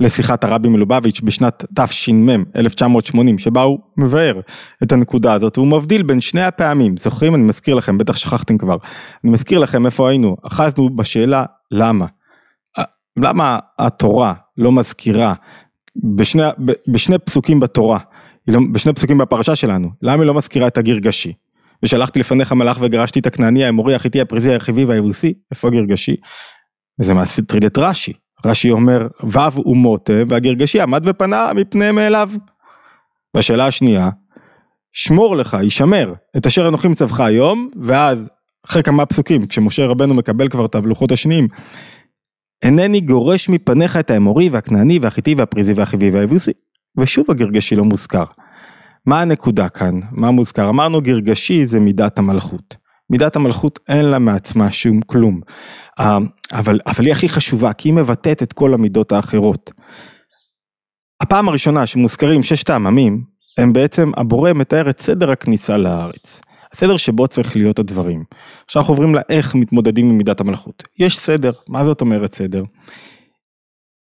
לשיחת 0.00 0.44
הרבי 0.44 0.68
מלובביץ' 0.68 1.20
בשנת 1.20 1.64
תש"מ 1.74 2.44
1980 2.56 3.38
שבה 3.38 3.62
הוא 3.62 3.78
מבאר 3.96 4.40
את 4.82 4.92
הנקודה 4.92 5.32
הזאת 5.32 5.58
והוא 5.58 5.68
מבדיל 5.68 6.02
בין 6.02 6.20
שני 6.20 6.42
הפעמים. 6.42 6.96
זוכרים? 6.96 7.34
אני 7.34 7.42
מזכיר 7.42 7.74
לכם 7.74 7.98
בטח 7.98 8.16
שכחתם 8.16 8.58
כבר. 8.58 8.76
אני 9.24 9.32
מזכיר 9.32 9.58
לכם 9.58 9.86
איפה 9.86 10.08
היינו. 10.08 10.36
אחזנו 10.46 10.96
בשאלה 10.96 11.44
למה? 11.70 12.06
למה 13.16 13.58
התורה 13.78 14.34
לא 14.56 14.72
מזכירה 14.72 15.34
בשני, 15.96 16.42
בשני 16.88 17.18
פסוקים 17.18 17.60
בתורה, 17.60 17.98
לא, 18.48 18.60
בשני 18.72 18.92
פסוקים 18.92 19.18
בפרשה 19.18 19.56
שלנו, 19.56 19.90
למה 20.02 20.22
היא 20.22 20.26
לא 20.26 20.34
מזכירה 20.34 20.66
את 20.66 20.78
הגרגשי? 20.78 21.32
ושלחתי 21.82 22.20
לפניך 22.20 22.52
מלאך 22.52 22.78
וגרשתי 22.80 23.20
את 23.20 23.26
הכנעני, 23.26 23.64
האמורי, 23.64 23.94
החיטי, 23.94 24.20
הפריזי, 24.20 24.52
הרכיבי 24.52 24.84
והיבוסי, 24.84 25.34
איפה 25.50 25.68
הגרגשי? 25.68 26.16
וזה 27.00 27.14
מעשי 27.14 27.42
טריד 27.42 27.64
את 27.64 27.78
רש"י, 27.78 28.12
רש"י 28.46 28.70
אומר 28.70 29.06
ו' 29.22 29.58
אומות 29.58 30.10
והגרגשי 30.28 30.80
עמד 30.80 31.02
ופנה 31.06 31.52
מפניהם 31.54 31.94
מאליו. 31.94 32.30
והשאלה 33.34 33.66
השנייה, 33.66 34.10
שמור 34.92 35.36
לך, 35.36 35.56
יישמר, 35.62 36.14
את 36.36 36.46
אשר 36.46 36.68
אנוכי 36.68 36.88
מצווך 36.88 37.20
היום, 37.20 37.70
ואז 37.82 38.28
אחרי 38.66 38.82
כמה 38.82 39.06
פסוקים, 39.06 39.46
כשמשה 39.46 39.86
רבנו 39.86 40.14
מקבל 40.14 40.48
כבר 40.48 40.64
את 40.64 40.74
הלוחות 40.74 41.12
השניים, 41.12 41.48
אינני 42.62 43.00
גורש 43.00 43.48
מפניך 43.48 43.96
את 43.96 44.10
האמורי 44.10 44.48
והכנעני 44.48 44.98
והחיטי 44.98 45.34
והפריזי 45.34 45.72
והחיבי 45.72 46.10
והיבוסי. 46.10 46.52
ושוב 46.98 47.30
הגרגשי 47.30 47.76
לא 47.76 47.84
מוזכר. 47.84 48.24
מה 49.06 49.20
הנקודה 49.20 49.68
כאן? 49.68 49.96
מה 50.10 50.30
מוזכר? 50.30 50.68
אמרנו 50.68 51.00
גרגשי 51.00 51.64
זה 51.64 51.80
מידת 51.80 52.18
המלכות. 52.18 52.76
מידת 53.10 53.36
המלכות 53.36 53.78
אין 53.88 54.04
לה 54.04 54.18
מעצמה 54.18 54.70
שום 54.70 55.00
כלום. 55.02 55.40
אבל, 56.52 56.80
אבל 56.86 57.04
היא 57.04 57.12
הכי 57.12 57.28
חשובה, 57.28 57.72
כי 57.72 57.88
היא 57.88 57.94
מבטאת 57.94 58.42
את 58.42 58.52
כל 58.52 58.74
המידות 58.74 59.12
האחרות. 59.12 59.70
הפעם 61.22 61.48
הראשונה 61.48 61.86
שמוזכרים 61.86 62.42
ששת 62.42 62.70
העממים, 62.70 63.24
הם 63.58 63.72
בעצם, 63.72 64.10
הבורא 64.16 64.52
מתאר 64.52 64.90
את 64.90 65.00
סדר 65.00 65.30
הכניסה 65.30 65.76
לארץ. 65.76 66.40
הסדר 66.72 66.96
שבו 66.96 67.28
צריך 67.28 67.56
להיות 67.56 67.78
הדברים. 67.78 68.24
עכשיו 68.64 68.82
אנחנו 68.82 68.94
עוברים 68.94 69.14
לאיך 69.14 69.54
מתמודדים 69.54 70.10
עם 70.10 70.18
מידת 70.18 70.40
המלכות. 70.40 70.82
יש 70.98 71.18
סדר, 71.18 71.52
מה 71.68 71.84
זאת 71.84 72.00
אומרת 72.00 72.34
סדר? 72.34 72.62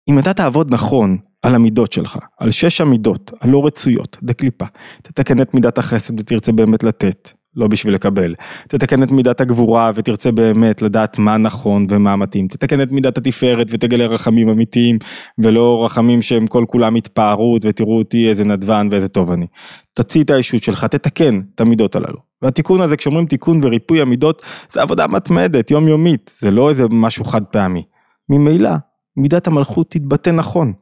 אם 0.09 0.19
אתה 0.19 0.33
תעבוד 0.33 0.73
נכון 0.73 1.17
על 1.41 1.55
המידות 1.55 1.91
שלך, 1.91 2.17
על 2.39 2.51
שש 2.51 2.81
המידות 2.81 3.31
הלא 3.41 3.65
רצויות, 3.65 4.17
דקליפה, 4.23 4.65
תתקן 5.01 5.41
את 5.41 5.53
מידת 5.53 5.77
החסד 5.77 6.19
ותרצה 6.19 6.51
באמת 6.51 6.83
לתת, 6.83 7.31
לא 7.55 7.67
בשביל 7.67 7.93
לקבל, 7.93 8.35
תתקן 8.67 9.03
את 9.03 9.11
מידת 9.11 9.41
הגבורה 9.41 9.91
ותרצה 9.95 10.31
באמת 10.31 10.81
לדעת 10.81 11.17
מה 11.17 11.37
נכון 11.37 11.87
ומה 11.89 12.15
מתאים, 12.15 12.47
תתקן 12.47 12.81
את 12.81 12.91
מידת 12.91 13.17
התפארת 13.17 13.67
ותגלה 13.69 14.05
רחמים 14.05 14.49
אמיתיים 14.49 14.97
ולא 15.39 15.85
רחמים 15.85 16.21
שהם 16.21 16.47
כל 16.47 16.65
כולם 16.67 16.95
התפארות 16.95 17.65
ותראו 17.65 17.97
אותי 17.97 18.29
איזה 18.29 18.43
נדבן 18.43 18.87
ואיזה 18.91 19.07
טוב 19.07 19.31
אני. 19.31 19.45
תוציא 19.93 20.23
את 20.23 20.29
האישות 20.29 20.63
שלך, 20.63 20.85
תתקן 20.85 21.39
את 21.55 21.61
המידות 21.61 21.95
הללו. 21.95 22.17
והתיקון 22.41 22.81
הזה, 22.81 22.97
כשאומרים 22.97 23.25
תיקון 23.25 23.59
וריפוי 23.63 24.01
המידות, 24.01 24.41
זה 24.71 24.81
עבודה 24.81 25.07
מתמדת, 25.07 25.71
יומיומית, 25.71 26.31
זה 26.39 26.51
לא 26.51 26.69
איזה 26.69 26.83
משהו 26.89 27.25
חד 27.25 27.43
פעמי. 27.43 27.83
ממילא, 28.29 28.71
מידת 29.17 29.47
המלכות 29.47 29.91
תתבטא 29.91 30.29
נכון. 30.29 30.73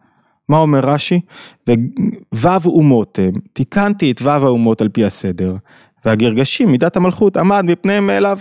מה 0.50 0.58
אומר 0.58 0.80
רש"י? 0.80 1.20
וו 2.34 2.50
אומות 2.66 3.20
הם, 3.22 3.34
תיקנתי 3.54 4.12
את 4.12 4.22
וו 4.22 4.30
האומות 4.30 4.82
על 4.82 4.90
פי 4.90 5.06
הסדר, 5.06 5.56
והגרגשים, 6.06 6.72
מידת 6.72 6.96
המלכות, 6.96 7.38
עמד 7.38 7.66
מפניהם 7.68 8.08
מאליו. 8.08 8.40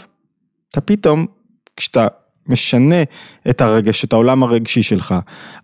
אתה 0.69 0.81
פתאום, 0.81 1.27
כשאתה 1.77 2.07
משנה 2.49 3.03
את 3.51 3.61
הרגש, 3.61 4.05
את 4.05 4.13
העולם 4.13 4.43
הרגשי 4.43 4.83
שלך, 4.83 5.15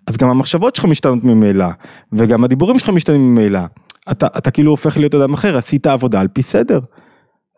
אז 0.07 0.17
גם 0.17 0.31
המחשבות 0.31 0.77
שלך 0.77 0.85
משתנות 0.85 1.25
ממילא, 1.25 1.67
וגם 2.13 2.45
הדיבורים 2.45 2.79
שלך 2.79 2.89
משתנים 2.89 3.35
ממילא. 3.35 3.61
אתה, 4.11 4.27
אתה 4.39 4.51
כאילו 4.51 4.71
הופך 4.71 4.97
להיות 4.97 5.15
אדם 5.15 5.35
אחר, 5.35 5.57
עשית 5.57 5.87
עבודה 5.87 6.21
על 6.21 6.29
פי 6.29 6.43
סדר. 6.43 6.81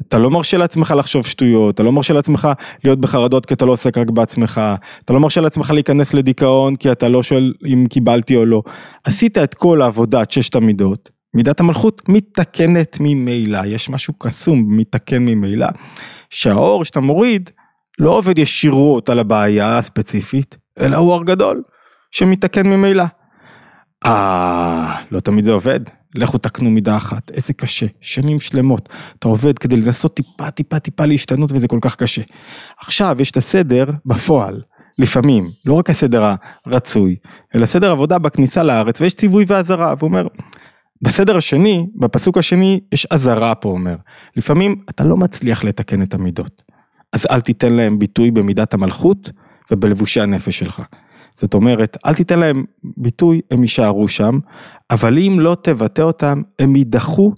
אתה 0.09 0.19
לא 0.19 0.31
מרשה 0.31 0.59
לעצמך 0.59 0.95
לחשוב 0.97 1.27
שטויות, 1.27 1.75
אתה 1.75 1.83
לא 1.83 1.93
מרשה 1.93 2.15
לעצמך 2.15 2.49
להיות 2.85 3.01
בחרדות 3.01 3.47
כי 3.47 3.55
אתה 3.55 3.65
לא 3.65 3.73
עוסק 3.73 3.99
רק 3.99 4.11
בעצמך, 4.11 4.61
אתה 5.05 5.13
לא 5.13 5.21
מרשה 5.21 5.41
לעצמך 5.41 5.71
להיכנס 5.71 6.15
לדיכאון 6.15 6.77
כי 6.77 6.93
אתה 6.93 7.09
לא 7.09 7.23
שואל 7.23 7.55
אם 7.67 7.87
קיבלתי 7.91 8.37
או 8.37 8.45
לא. 8.45 8.63
עשית 9.05 9.39
את 9.39 9.55
כל 9.55 9.83
העבודה, 9.83 10.23
את 10.23 10.31
ששת 10.31 10.55
המידות, 10.55 11.11
מידת 11.35 11.61
המלכות 11.61 12.03
מתקנת 12.09 12.97
ממילא, 13.01 13.61
יש 13.67 13.91
משהו 13.91 14.15
קסום 14.19 14.79
מתקן 14.79 15.19
ממילא, 15.19 15.67
שהאור 16.31 16.85
שאתה 16.85 17.01
מוריד 17.01 17.51
לא 17.99 18.11
עובד 18.11 18.39
ישירות 18.39 19.09
על 19.09 19.19
הבעיה 19.19 19.79
הספציפית, 19.79 20.57
אלא 20.81 20.97
הוא 20.97 21.13
אור 21.13 21.25
גדול 21.25 21.63
שמתקן 22.11 22.67
ממילא. 22.67 23.05
אה, 24.07 25.01
לא 25.11 25.21
תמיד 25.21 25.45
זה 25.45 25.53
עובד. 25.53 25.81
לכו 26.15 26.39
תקנו 26.39 26.71
מידה 26.71 26.97
אחת, 26.97 27.31
איזה 27.31 27.53
קשה, 27.53 27.87
שנים 28.01 28.41
שלמות, 28.41 28.89
אתה 29.19 29.29
עובד 29.29 29.59
כדי 29.59 29.77
לנסות 29.77 30.17
טיפה 30.17 30.51
טיפה 30.51 30.79
טיפה 30.79 31.05
להשתנות 31.05 31.53
וזה 31.53 31.69
כל 31.69 31.79
כך 31.81 31.97
קשה. 31.97 32.23
עכשיו 32.79 33.17
יש 33.21 33.31
את 33.31 33.37
הסדר 33.37 33.85
בפועל, 34.07 34.63
לפעמים, 34.99 35.51
לא 35.67 35.75
רק 35.75 35.91
הסדר 35.91 36.35
הרצוי, 36.67 37.17
אלא 37.55 37.67
סדר 37.67 37.91
עבודה 37.91 38.19
בכניסה 38.19 38.63
לארץ 38.63 39.01
ויש 39.01 39.15
ציווי 39.15 39.45
ואזהרה, 39.49 39.95
והוא 39.99 40.09
אומר, 40.09 40.27
בסדר 41.03 41.37
השני, 41.37 41.87
בפסוק 41.97 42.39
השני, 42.39 42.81
יש 42.93 43.07
אזהרה 43.07 43.55
פה 43.55 43.69
אומר, 43.69 43.97
לפעמים 44.37 44.83
אתה 44.91 45.05
לא 45.05 45.17
מצליח 45.17 45.65
לתקן 45.65 46.03
את 46.03 46.15
המידות, 46.15 46.63
אז 47.13 47.27
אל 47.31 47.41
תיתן 47.41 47.73
להם 47.73 47.99
ביטוי 47.99 48.31
במידת 48.31 48.75
המלכות 48.75 49.31
ובלבושי 49.71 50.21
הנפש 50.21 50.59
שלך. 50.59 50.83
זאת 51.37 51.55
אומרת, 51.55 51.97
אל 52.07 52.15
תיתן 52.15 52.39
להם 52.39 52.65
ביטוי, 52.97 53.41
הם 53.51 53.63
יישארו 53.63 54.09
שם, 54.09 54.39
אבל 54.91 55.19
אם 55.19 55.37
לא 55.41 55.57
תבטא 55.63 56.03
אותם, 56.03 56.43
הם 56.59 56.77
יידחו, 56.77 57.33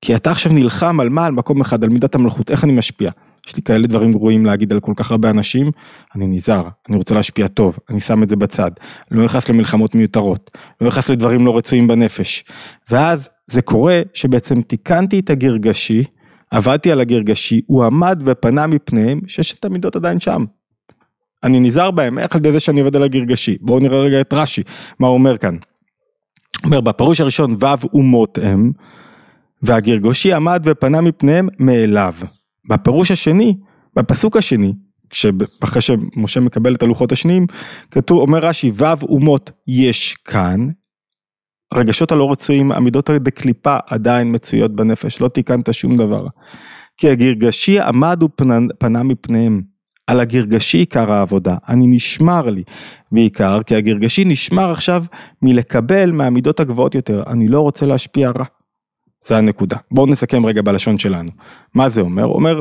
כי 0.00 0.16
אתה 0.16 0.30
עכשיו 0.30 0.52
נלחם 0.52 1.00
על 1.00 1.08
מה? 1.08 1.26
על 1.26 1.32
מקום 1.32 1.60
אחד, 1.60 1.84
על 1.84 1.90
מידת 1.90 2.14
המלכות, 2.14 2.50
איך 2.50 2.64
אני 2.64 2.72
משפיע? 2.72 3.10
יש 3.48 3.56
לי 3.56 3.62
כאלה 3.62 3.86
דברים 3.86 4.12
גרועים 4.12 4.46
להגיד 4.46 4.72
על 4.72 4.80
כל 4.80 4.92
כך 4.96 5.10
הרבה 5.10 5.30
אנשים, 5.30 5.70
אני 6.14 6.26
נזהר, 6.26 6.68
אני 6.88 6.96
רוצה 6.96 7.14
להשפיע 7.14 7.46
טוב, 7.46 7.78
אני 7.90 8.00
שם 8.00 8.22
את 8.22 8.28
זה 8.28 8.36
בצד, 8.36 8.70
לא 9.10 9.24
נכנס 9.24 9.48
למלחמות 9.48 9.94
מיותרות, 9.94 10.50
לא 10.80 10.88
נכנס 10.88 11.10
לדברים 11.10 11.46
לא 11.46 11.56
רצויים 11.56 11.88
בנפש. 11.88 12.44
ואז 12.90 13.28
זה 13.46 13.62
קורה 13.62 14.00
שבעצם 14.14 14.62
תיקנתי 14.62 15.18
את 15.18 15.30
הגרגשי, 15.30 16.04
עבדתי 16.50 16.92
על 16.92 17.00
הגרגשי, 17.00 17.60
הוא 17.66 17.84
עמד 17.84 18.22
ופנה 18.24 18.66
מפניהם, 18.66 19.20
ששת 19.26 19.64
המידות 19.64 19.96
עדיין 19.96 20.20
שם. 20.20 20.44
אני 21.44 21.60
נזהר 21.60 21.90
בהם, 21.90 22.18
איך 22.18 22.34
על 22.34 22.40
ידי 22.40 22.52
זה 22.52 22.60
שאני 22.60 22.80
עובד 22.80 22.96
על 22.96 23.02
הגרגשי. 23.02 23.56
בואו 23.60 23.80
נראה 23.80 23.98
רגע 23.98 24.20
את 24.20 24.32
רש"י, 24.32 24.62
מה 24.98 25.06
הוא 25.06 25.14
אומר 25.14 25.38
כאן. 25.38 25.54
הוא 25.54 25.60
אומר, 26.64 26.80
בפירוש 26.80 27.20
הראשון, 27.20 27.52
ו' 27.52 27.86
אומות 27.94 28.38
הם, 28.42 28.72
והגרגושי 29.62 30.32
עמד 30.32 30.62
ופנה 30.64 31.00
מפניהם 31.00 31.48
מאליו. 31.58 32.14
בפירוש 32.68 33.10
השני, 33.10 33.54
בפסוק 33.96 34.36
השני, 34.36 34.72
אחרי 35.64 35.82
שמשה 35.82 36.40
מקבל 36.40 36.74
את 36.74 36.82
הלוחות 36.82 37.12
השניים, 37.12 37.46
כתוב, 37.90 38.20
אומר 38.20 38.38
רש"י, 38.38 38.72
ו' 38.74 39.02
אומות 39.02 39.50
יש 39.66 40.14
כאן, 40.14 40.68
הרגשות 41.72 42.12
הלא 42.12 42.30
רצויים, 42.30 42.72
המידות 42.72 43.10
הדקליפה 43.10 43.76
עדיין 43.86 44.34
מצויות 44.34 44.76
בנפש, 44.76 45.20
לא 45.20 45.28
תיקנת 45.28 45.74
שום 45.74 45.96
דבר. 45.96 46.26
כי 46.96 47.10
הגרגשי 47.10 47.80
עמד 47.80 48.22
ופנה 48.22 49.02
מפניהם. 49.02 49.62
על 50.06 50.20
הגרגשי 50.20 50.78
עיקר 50.78 51.12
העבודה, 51.12 51.56
אני 51.68 51.86
נשמר 51.86 52.50
לי 52.50 52.62
בעיקר, 53.12 53.62
כי 53.62 53.76
הגרגשי 53.76 54.24
נשמר 54.24 54.70
עכשיו 54.70 55.04
מלקבל 55.42 56.10
מהמידות 56.10 56.60
הגבוהות 56.60 56.94
יותר, 56.94 57.22
אני 57.26 57.48
לא 57.48 57.60
רוצה 57.60 57.86
להשפיע 57.86 58.30
רע. 58.30 58.44
זה 59.24 59.36
הנקודה. 59.36 59.76
בואו 59.90 60.06
נסכם 60.06 60.46
רגע 60.46 60.62
בלשון 60.62 60.98
שלנו. 60.98 61.30
מה 61.74 61.88
זה 61.88 62.00
אומר? 62.00 62.24
אומר, 62.24 62.60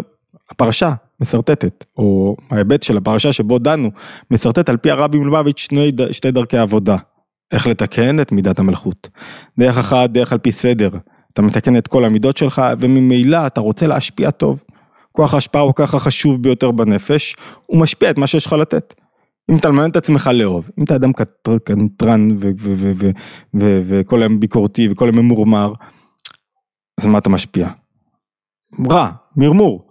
הפרשה 0.51 0.93
משרטטת, 1.21 1.85
או 1.97 2.35
ההיבט 2.51 2.83
של 2.83 2.97
הפרשה 2.97 3.33
שבו 3.33 3.59
דנו, 3.59 3.91
משרטט 4.31 4.69
על 4.69 4.77
פי 4.77 4.91
הרבי 4.91 5.17
מלובביץ' 5.17 5.59
שני, 5.59 5.91
שתי 6.11 6.31
דרכי 6.31 6.57
עבודה. 6.57 6.97
איך 7.51 7.67
לתקן 7.67 8.19
את 8.19 8.31
מידת 8.31 8.59
המלכות. 8.59 9.09
דרך 9.59 9.77
אחת, 9.77 10.09
דרך 10.09 10.31
על 10.31 10.37
פי 10.37 10.51
סדר. 10.51 10.89
אתה 11.33 11.41
מתקן 11.41 11.77
את 11.77 11.87
כל 11.87 12.05
המידות 12.05 12.37
שלך, 12.37 12.61
וממילא 12.79 13.47
אתה 13.47 13.61
רוצה 13.61 13.87
להשפיע 13.87 14.31
טוב. 14.31 14.63
כוח 15.11 15.33
ההשפעה 15.33 15.61
הוא 15.61 15.73
ככה 15.75 15.99
חשוב 15.99 16.43
ביותר 16.43 16.71
בנפש, 16.71 17.35
הוא 17.65 17.79
משפיע 17.79 18.09
את 18.09 18.17
מה 18.17 18.27
שיש 18.27 18.45
לך 18.45 18.53
לתת. 18.53 18.93
אם 19.51 19.57
אתה 19.57 19.69
לממן 19.69 19.89
את 19.89 19.95
עצמך 19.95 20.29
לאהוב, 20.33 20.69
אם 20.79 20.83
אתה 20.83 20.95
אדם 20.95 21.11
קנטרן 21.63 22.29
וכל 23.53 24.21
היום 24.21 24.39
ביקורתי 24.39 24.87
וכל 24.91 25.05
היום 25.05 25.17
ממורמר, 25.17 25.73
אז 26.97 27.05
מה 27.05 27.17
אתה 27.17 27.29
משפיע? 27.29 27.69
רע, 28.89 29.11
מרמור. 29.35 29.87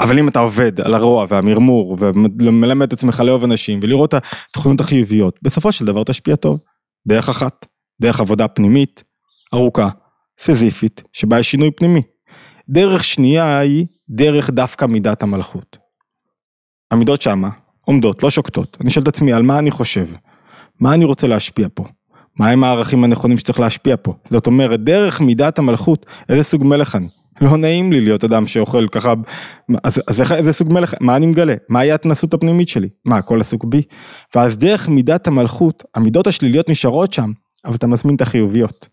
אבל 0.00 0.18
אם 0.18 0.28
אתה 0.28 0.38
עובד 0.38 0.80
על 0.80 0.94
הרוע 0.94 1.26
והמרמור 1.28 1.96
ומלמד 2.40 2.86
את 2.86 2.92
עצמך 2.92 3.20
לאהוב 3.20 3.44
אנשים 3.44 3.80
ולראות 3.82 4.14
את 4.14 4.24
התכונות 4.48 4.80
החיוביות, 4.80 5.38
בסופו 5.42 5.72
של 5.72 5.84
דבר 5.84 6.04
תשפיע 6.04 6.36
טוב. 6.36 6.58
דרך 7.06 7.28
אחת, 7.28 7.66
דרך 8.00 8.20
עבודה 8.20 8.48
פנימית, 8.48 9.04
ארוכה, 9.54 9.88
סזיפית, 10.38 11.02
שבה 11.12 11.38
יש 11.38 11.50
שינוי 11.50 11.70
פנימי. 11.70 12.02
דרך 12.70 13.04
שנייה 13.04 13.58
היא 13.58 13.86
דרך 14.08 14.50
דווקא 14.50 14.84
מידת 14.84 15.22
המלכות. 15.22 15.78
המידות 16.90 17.22
שמה, 17.22 17.50
עומדות, 17.80 18.22
לא 18.22 18.30
שוקטות. 18.30 18.76
אני 18.80 18.90
שואל 18.90 19.02
את 19.02 19.08
עצמי, 19.08 19.32
על 19.32 19.42
מה 19.42 19.58
אני 19.58 19.70
חושב? 19.70 20.08
מה 20.80 20.94
אני 20.94 21.04
רוצה 21.04 21.26
להשפיע 21.26 21.68
פה? 21.74 21.84
מהם 22.38 22.64
הערכים 22.64 23.04
הנכונים 23.04 23.38
שצריך 23.38 23.60
להשפיע 23.60 23.96
פה? 24.02 24.14
זאת 24.24 24.46
אומרת, 24.46 24.80
דרך 24.80 25.20
מידת 25.20 25.58
המלכות, 25.58 26.06
איזה 26.28 26.42
סוג 26.42 26.64
מלך 26.64 26.96
אני? 26.96 27.08
לא 27.40 27.56
נעים 27.56 27.92
לי 27.92 28.00
להיות 28.00 28.24
אדם 28.24 28.46
שאוכל 28.46 28.88
ככה, 28.88 29.14
אז, 29.84 30.02
אז 30.08 30.20
איך, 30.20 30.32
איזה 30.32 30.52
סוג 30.52 30.72
מלך, 30.72 30.94
מה 31.00 31.16
אני 31.16 31.26
מגלה? 31.26 31.54
מהי 31.68 31.92
ההתנסות 31.92 32.34
הפנימית 32.34 32.68
שלי? 32.68 32.88
מה, 33.04 33.16
הכל 33.16 33.40
עסוק 33.40 33.64
בי? 33.64 33.82
ואז 34.34 34.58
דרך 34.58 34.88
מידת 34.88 35.26
המלכות, 35.26 35.84
המידות 35.94 36.26
השליליות 36.26 36.68
נשארות 36.68 37.12
שם, 37.12 37.32
אבל 37.64 37.74
אתה 37.74 37.86
מזמין 37.86 38.14
את 38.14 38.20
החיוביות. 38.20 38.88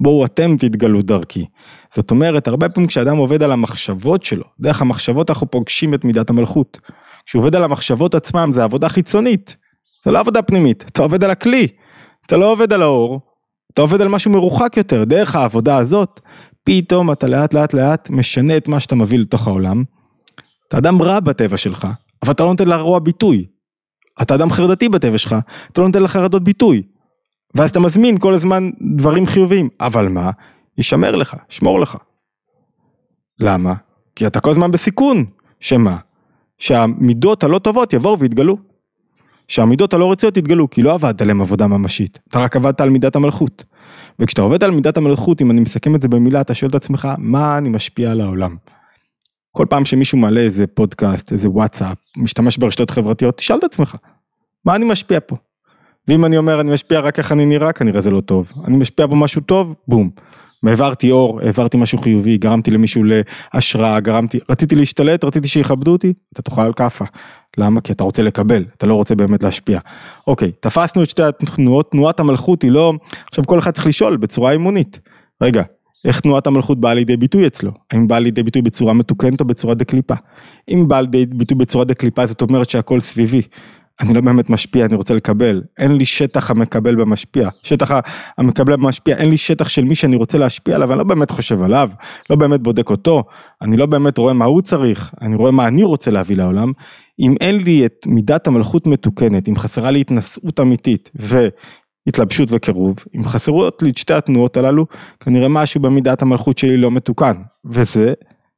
בואו 0.00 0.24
אתם 0.24 0.56
תתגלו 0.56 1.02
דרכי. 1.02 1.46
זאת 1.94 2.10
אומרת, 2.10 2.48
הרבה 2.48 2.68
פעמים 2.68 2.88
כשאדם 2.88 3.16
עובד 3.16 3.42
על 3.42 3.52
המחשבות 3.52 4.24
שלו, 4.24 4.44
דרך 4.60 4.82
המחשבות 4.82 5.30
אנחנו 5.30 5.50
פוגשים 5.50 5.94
את 5.94 6.04
מידת 6.04 6.30
המלכות. 6.30 6.80
כשהוא 7.26 7.40
עובד 7.42 7.56
על 7.56 7.64
המחשבות 7.64 8.14
עצמם, 8.14 8.50
זה 8.52 8.64
עבודה 8.64 8.88
חיצונית, 8.88 9.56
זה 10.04 10.12
לא 10.12 10.18
עבודה 10.18 10.42
פנימית, 10.42 10.84
אתה 10.88 11.02
עובד 11.02 11.24
על 11.24 11.30
הכלי, 11.30 11.68
אתה 12.26 12.36
לא 12.36 12.52
עובד 12.52 12.72
על 12.72 12.82
האור, 12.82 13.20
אתה 13.72 13.82
עובד 13.82 14.00
על 14.00 14.08
משהו 14.08 14.30
מרוחק 14.30 14.76
יותר, 14.76 15.04
דרך 15.04 15.34
העבודה 15.34 15.76
הזאת, 15.76 16.20
פתאום 16.64 17.12
אתה 17.12 17.26
לאט 17.26 17.54
לאט 17.54 17.74
לאט 17.74 18.10
משנה 18.10 18.56
את 18.56 18.68
מה 18.68 18.80
שאתה 18.80 18.94
מביא 18.94 19.18
לתוך 19.18 19.48
העולם. 19.48 19.84
אתה 20.68 20.78
אדם 20.78 21.02
רע 21.02 21.20
בטבע 21.20 21.56
שלך, 21.56 21.88
אבל 22.22 22.32
אתה 22.32 22.44
לא 22.44 22.50
נותן 22.50 22.68
לרוע 22.68 22.98
ביטוי. 22.98 23.46
אתה 24.22 24.34
אדם 24.34 24.50
חרדתי 24.50 24.88
בטבע 24.88 25.18
שלך, 25.18 25.36
אתה 25.72 25.80
לא 25.80 25.86
נותן 25.86 26.02
לחרדות 26.02 26.44
ביטוי. 26.44 26.82
ואז 27.54 27.70
אתה 27.70 27.80
מזמין 27.80 28.18
כל 28.18 28.34
הזמן 28.34 28.70
דברים 28.96 29.26
חיוביים, 29.26 29.68
אבל 29.80 30.08
מה? 30.08 30.30
יישמר 30.78 31.16
לך, 31.16 31.36
שמור 31.48 31.80
לך. 31.80 31.96
למה? 33.40 33.74
כי 34.16 34.26
אתה 34.26 34.40
כל 34.40 34.50
הזמן 34.50 34.70
בסיכון, 34.70 35.24
שמה? 35.60 35.96
שהמידות 36.58 37.44
הלא 37.44 37.58
טובות 37.58 37.92
יבואו 37.92 38.18
ויתגלו. 38.18 38.56
שהמידות 39.48 39.94
הלא 39.94 40.12
רצויות 40.12 40.36
יתגלו, 40.36 40.70
כי 40.70 40.82
לא 40.82 40.94
עבדת 40.94 41.22
עליהם 41.22 41.40
עבודה 41.40 41.66
ממשית, 41.66 42.18
אתה 42.28 42.38
רק 42.38 42.56
עבדת 42.56 42.80
על 42.80 42.90
מידת 42.90 43.16
המלכות. 43.16 43.64
וכשאתה 44.18 44.42
עובד 44.42 44.64
על 44.64 44.70
מידת 44.70 44.96
המלכות, 44.96 45.42
אם 45.42 45.50
אני 45.50 45.60
מסכם 45.60 45.94
את 45.94 46.02
זה 46.02 46.08
במילה, 46.08 46.40
אתה 46.40 46.54
שואל 46.54 46.70
את 46.70 46.74
עצמך, 46.74 47.08
מה 47.18 47.58
אני 47.58 47.68
משפיע 47.68 48.10
על 48.10 48.20
העולם? 48.20 48.56
כל 49.52 49.66
פעם 49.70 49.84
שמישהו 49.84 50.18
מעלה 50.18 50.40
איזה 50.40 50.66
פודקאסט, 50.66 51.32
איזה 51.32 51.50
וואטסאפ, 51.50 51.96
משתמש 52.16 52.56
ברשתות 52.56 52.90
חברתיות, 52.90 53.36
תשאל 53.36 53.58
את 53.58 53.64
עצמך, 53.64 53.96
מה 54.64 54.76
אני 54.76 54.84
משפיע 54.84 55.18
פה? 55.26 55.36
ואם 56.08 56.24
אני 56.24 56.36
אומר 56.36 56.60
אני 56.60 56.70
משפיע 56.70 57.00
רק 57.00 57.18
איך 57.18 57.32
אני 57.32 57.46
נראה, 57.46 57.72
כנראה 57.72 58.00
זה 58.00 58.10
לא 58.10 58.20
טוב. 58.20 58.52
אני 58.64 58.76
משפיע 58.76 59.06
בו 59.06 59.16
משהו 59.16 59.40
טוב, 59.40 59.74
בום. 59.88 60.10
העברתי 60.68 61.10
אור, 61.10 61.40
העברתי 61.40 61.76
משהו 61.76 61.98
חיובי, 61.98 62.38
גרמתי 62.38 62.70
למישהו 62.70 63.02
להשראה, 63.54 64.00
גרמתי, 64.00 64.38
רציתי 64.50 64.74
להשתלט, 64.74 65.24
רציתי 65.24 65.48
שיכבדו 65.48 65.92
אותי, 65.92 66.12
אתה 66.32 66.42
תאכל 66.42 66.72
כאפה. 66.76 67.04
למה? 67.58 67.80
כי 67.80 67.92
אתה 67.92 68.04
רוצה 68.04 68.22
לקבל, 68.22 68.64
אתה 68.76 68.86
לא 68.86 68.94
רוצה 68.94 69.14
באמת 69.14 69.42
להשפיע. 69.42 69.78
אוקיי, 70.26 70.52
תפסנו 70.60 71.02
את 71.02 71.10
שתי 71.10 71.22
התנועות, 71.22 71.90
תנועת 71.90 72.20
המלכות 72.20 72.62
היא 72.62 72.70
לא, 72.70 72.92
עכשיו 73.28 73.44
כל 73.44 73.58
אחד 73.58 73.70
צריך 73.70 73.86
לשאול 73.86 74.16
בצורה 74.16 74.52
אימונית. 74.52 75.00
רגע, 75.42 75.62
איך 76.04 76.20
תנועת 76.20 76.46
המלכות 76.46 76.80
באה 76.80 76.94
לידי 76.94 77.16
ביטוי 77.16 77.46
אצלו? 77.46 77.70
האם 77.90 78.08
באה 78.08 78.18
לידי 78.18 78.42
ביטוי 78.42 78.62
בצורה 78.62 78.92
מתוקנת 78.92 79.40
או 79.40 79.44
בצורה 79.44 79.74
דקליפה? 79.74 80.14
אם 80.68 80.88
באה 80.88 81.00
לידי 81.00 81.26
ביטוי 81.26 81.58
בצורה 81.58 81.84
דקליפה 81.84 82.26
זאת 82.26 82.42
אומרת 82.42 82.70
שהכל 82.70 83.00
סביבי. 83.00 83.42
אני 84.00 84.14
לא 84.14 84.20
באמת 84.20 84.50
משפיע, 84.50 84.84
אני 84.84 84.94
רוצה 84.94 85.14
לקבל. 85.14 85.62
אין 85.78 85.96
לי 85.96 86.06
שטח 86.06 86.50
המקבל 86.50 86.94
במשפיע. 86.94 87.48
שטח 87.62 87.90
המקבל 88.38 88.76
במשפיע, 88.76 89.16
אין 89.16 89.30
לי 89.30 89.36
שטח 89.36 89.68
של 89.68 89.84
מי 89.84 89.94
שאני 89.94 90.16
רוצה 90.16 90.38
להשפיע 90.38 90.74
עליו, 90.74 90.90
אני 90.90 90.98
לא 90.98 91.04
באמת 91.04 91.30
חושב 91.30 91.62
עליו, 91.62 91.90
לא 92.30 92.36
באמת 92.36 92.60
בודק 92.60 92.90
אותו, 92.90 93.24
אני 93.62 93.76
לא 93.76 93.86
באמת 93.86 94.18
רואה 94.18 94.32
מה 94.32 94.44
הוא 94.44 94.62
צריך, 94.62 95.14
אני 95.20 95.36
רואה 95.36 95.50
מה 95.50 95.68
אני 95.68 95.84
רוצה 95.84 96.10
להביא 96.10 96.36
לעולם. 96.36 96.72
אם 97.20 97.34
אין 97.40 97.60
לי 97.60 97.86
את 97.86 98.06
מידת 98.06 98.46
המלכות 98.46 98.86
מתוקנת, 98.86 99.48
אם 99.48 99.56
חסרה 99.56 99.90
לי 99.90 100.00
התנשאות 100.00 100.60
אמיתית 100.60 101.10
והתלבשות 101.14 102.48
וקירוב, 102.52 102.98
אם 103.16 103.24
חסרות 103.24 103.82
לי 103.82 103.90
את 103.90 103.98
שתי 103.98 104.14
התנועות 104.14 104.56
הללו, 104.56 104.86
כנראה 105.20 105.48
משהו 105.48 105.80
במידת 105.80 106.22
המלכות 106.22 106.58
שלי 106.58 106.76
לא 106.76 106.90
מתוקן. 106.90 107.36
וזה 107.64 108.14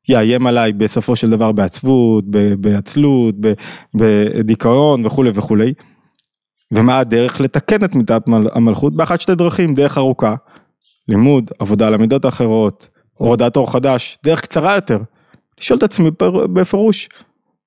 יאיים 0.09 0.47
עליי 0.47 0.73
בסופו 0.73 1.16
של 1.16 1.31
דבר 1.31 1.53
בעצבות, 1.53 2.25
בעצלות, 2.59 3.35
בדיכאון 3.94 5.07
וכולי 5.07 5.31
וכולי. 5.35 5.73
ומה 6.75 6.99
הדרך 6.99 7.40
לתקן 7.40 7.85
את 7.85 7.94
מידת 7.94 8.23
המלכות? 8.53 8.97
באחת 8.97 9.21
שתי 9.21 9.35
דרכים, 9.35 9.75
דרך 9.75 9.99
ארוכה, 9.99 10.35
לימוד, 11.09 11.51
עבודה 11.59 11.87
על 11.87 11.94
המידות 11.94 12.25
האחרות, 12.25 12.88
הורדת 13.14 13.57
אור 13.57 13.73
חדש, 13.73 14.18
דרך 14.25 14.40
קצרה 14.40 14.75
יותר. 14.75 14.99
לשאול 15.61 15.79
את 15.79 15.83
עצמי 15.83 16.11
בפירוש, 16.53 17.09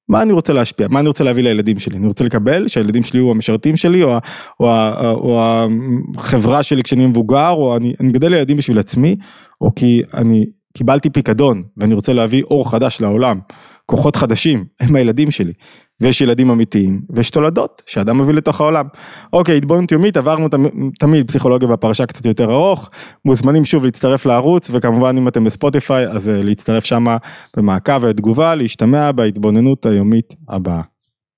מה 0.10 0.22
אני 0.22 0.34
רוצה 0.34 0.54
להשפיע, 0.54 0.88
מה 0.88 1.00
אני 1.00 1.08
רוצה 1.08 1.24
להביא 1.24 1.44
לילדים 1.44 1.80
שלי, 1.80 1.98
אני 1.98 2.08
רוצה 2.08 2.24
לקבל 2.24 2.68
שהילדים 2.68 3.04
שלי 3.04 3.20
יהיו 3.20 3.32
המשרתים 3.32 3.76
שלי 3.76 4.04
או, 4.04 4.10
או, 4.10 4.20
או, 4.60 5.12
או 5.12 5.68
החברה 6.18 6.64
שלי 6.64 6.84
כשאני 6.84 7.06
מבוגר, 7.06 7.50
או 7.50 7.78
אני, 7.78 7.94
אני 8.00 8.12
גדל 8.12 8.30
לילדים 8.30 8.58
בשביל 8.58 8.80
עצמי, 8.80 9.16
או 9.62 9.76
כי 9.76 10.02
אני 10.14 10.46
קיבלתי 10.74 11.10
פיקדון 11.10 11.64
ואני 11.78 11.94
רוצה 11.94 12.14
להביא 12.14 12.44
אור 12.44 12.72
חדש 12.72 13.02
לעולם, 13.02 13.40
כוחות 13.86 14.16
חדשים, 14.16 14.66
הם 14.80 14.96
הילדים 14.96 15.32
שלי. 15.32 15.54
ויש 16.02 16.22
ילדים 16.22 16.50
אמיתיים, 16.50 17.02
ויש 17.10 17.30
תולדות 17.30 17.82
שאדם 17.86 18.22
מביא 18.22 18.34
לתוך 18.34 18.62
העולם. 18.62 18.86
אוקיי, 19.34 19.58
התבוננות 19.58 19.92
יומית, 19.92 20.18
עברנו 20.18 20.48
תמיד 21.00 21.28
פסיכולוגיה 21.28 21.68
בפרשה 21.68 22.06
קצת 22.06 22.26
יותר 22.26 22.52
ארוך, 22.52 22.90
מוזמנים 23.26 23.66
שוב 23.66 23.86
להצטרף 23.86 24.26
לערוץ, 24.26 24.70
וכמובן 24.74 25.18
אם 25.18 25.28
אתם 25.28 25.44
בספוטיפיי, 25.44 26.08
אז 26.08 26.30
אה, 26.30 26.44
להצטרף 26.44 26.86
שמה 26.86 27.18
במעקב 27.58 28.04
ותגובה, 28.04 28.56
להשתמע 28.56 29.12
בהתבוננות 29.12 29.86
היומית 29.86 30.36
הבאה. 30.50 30.82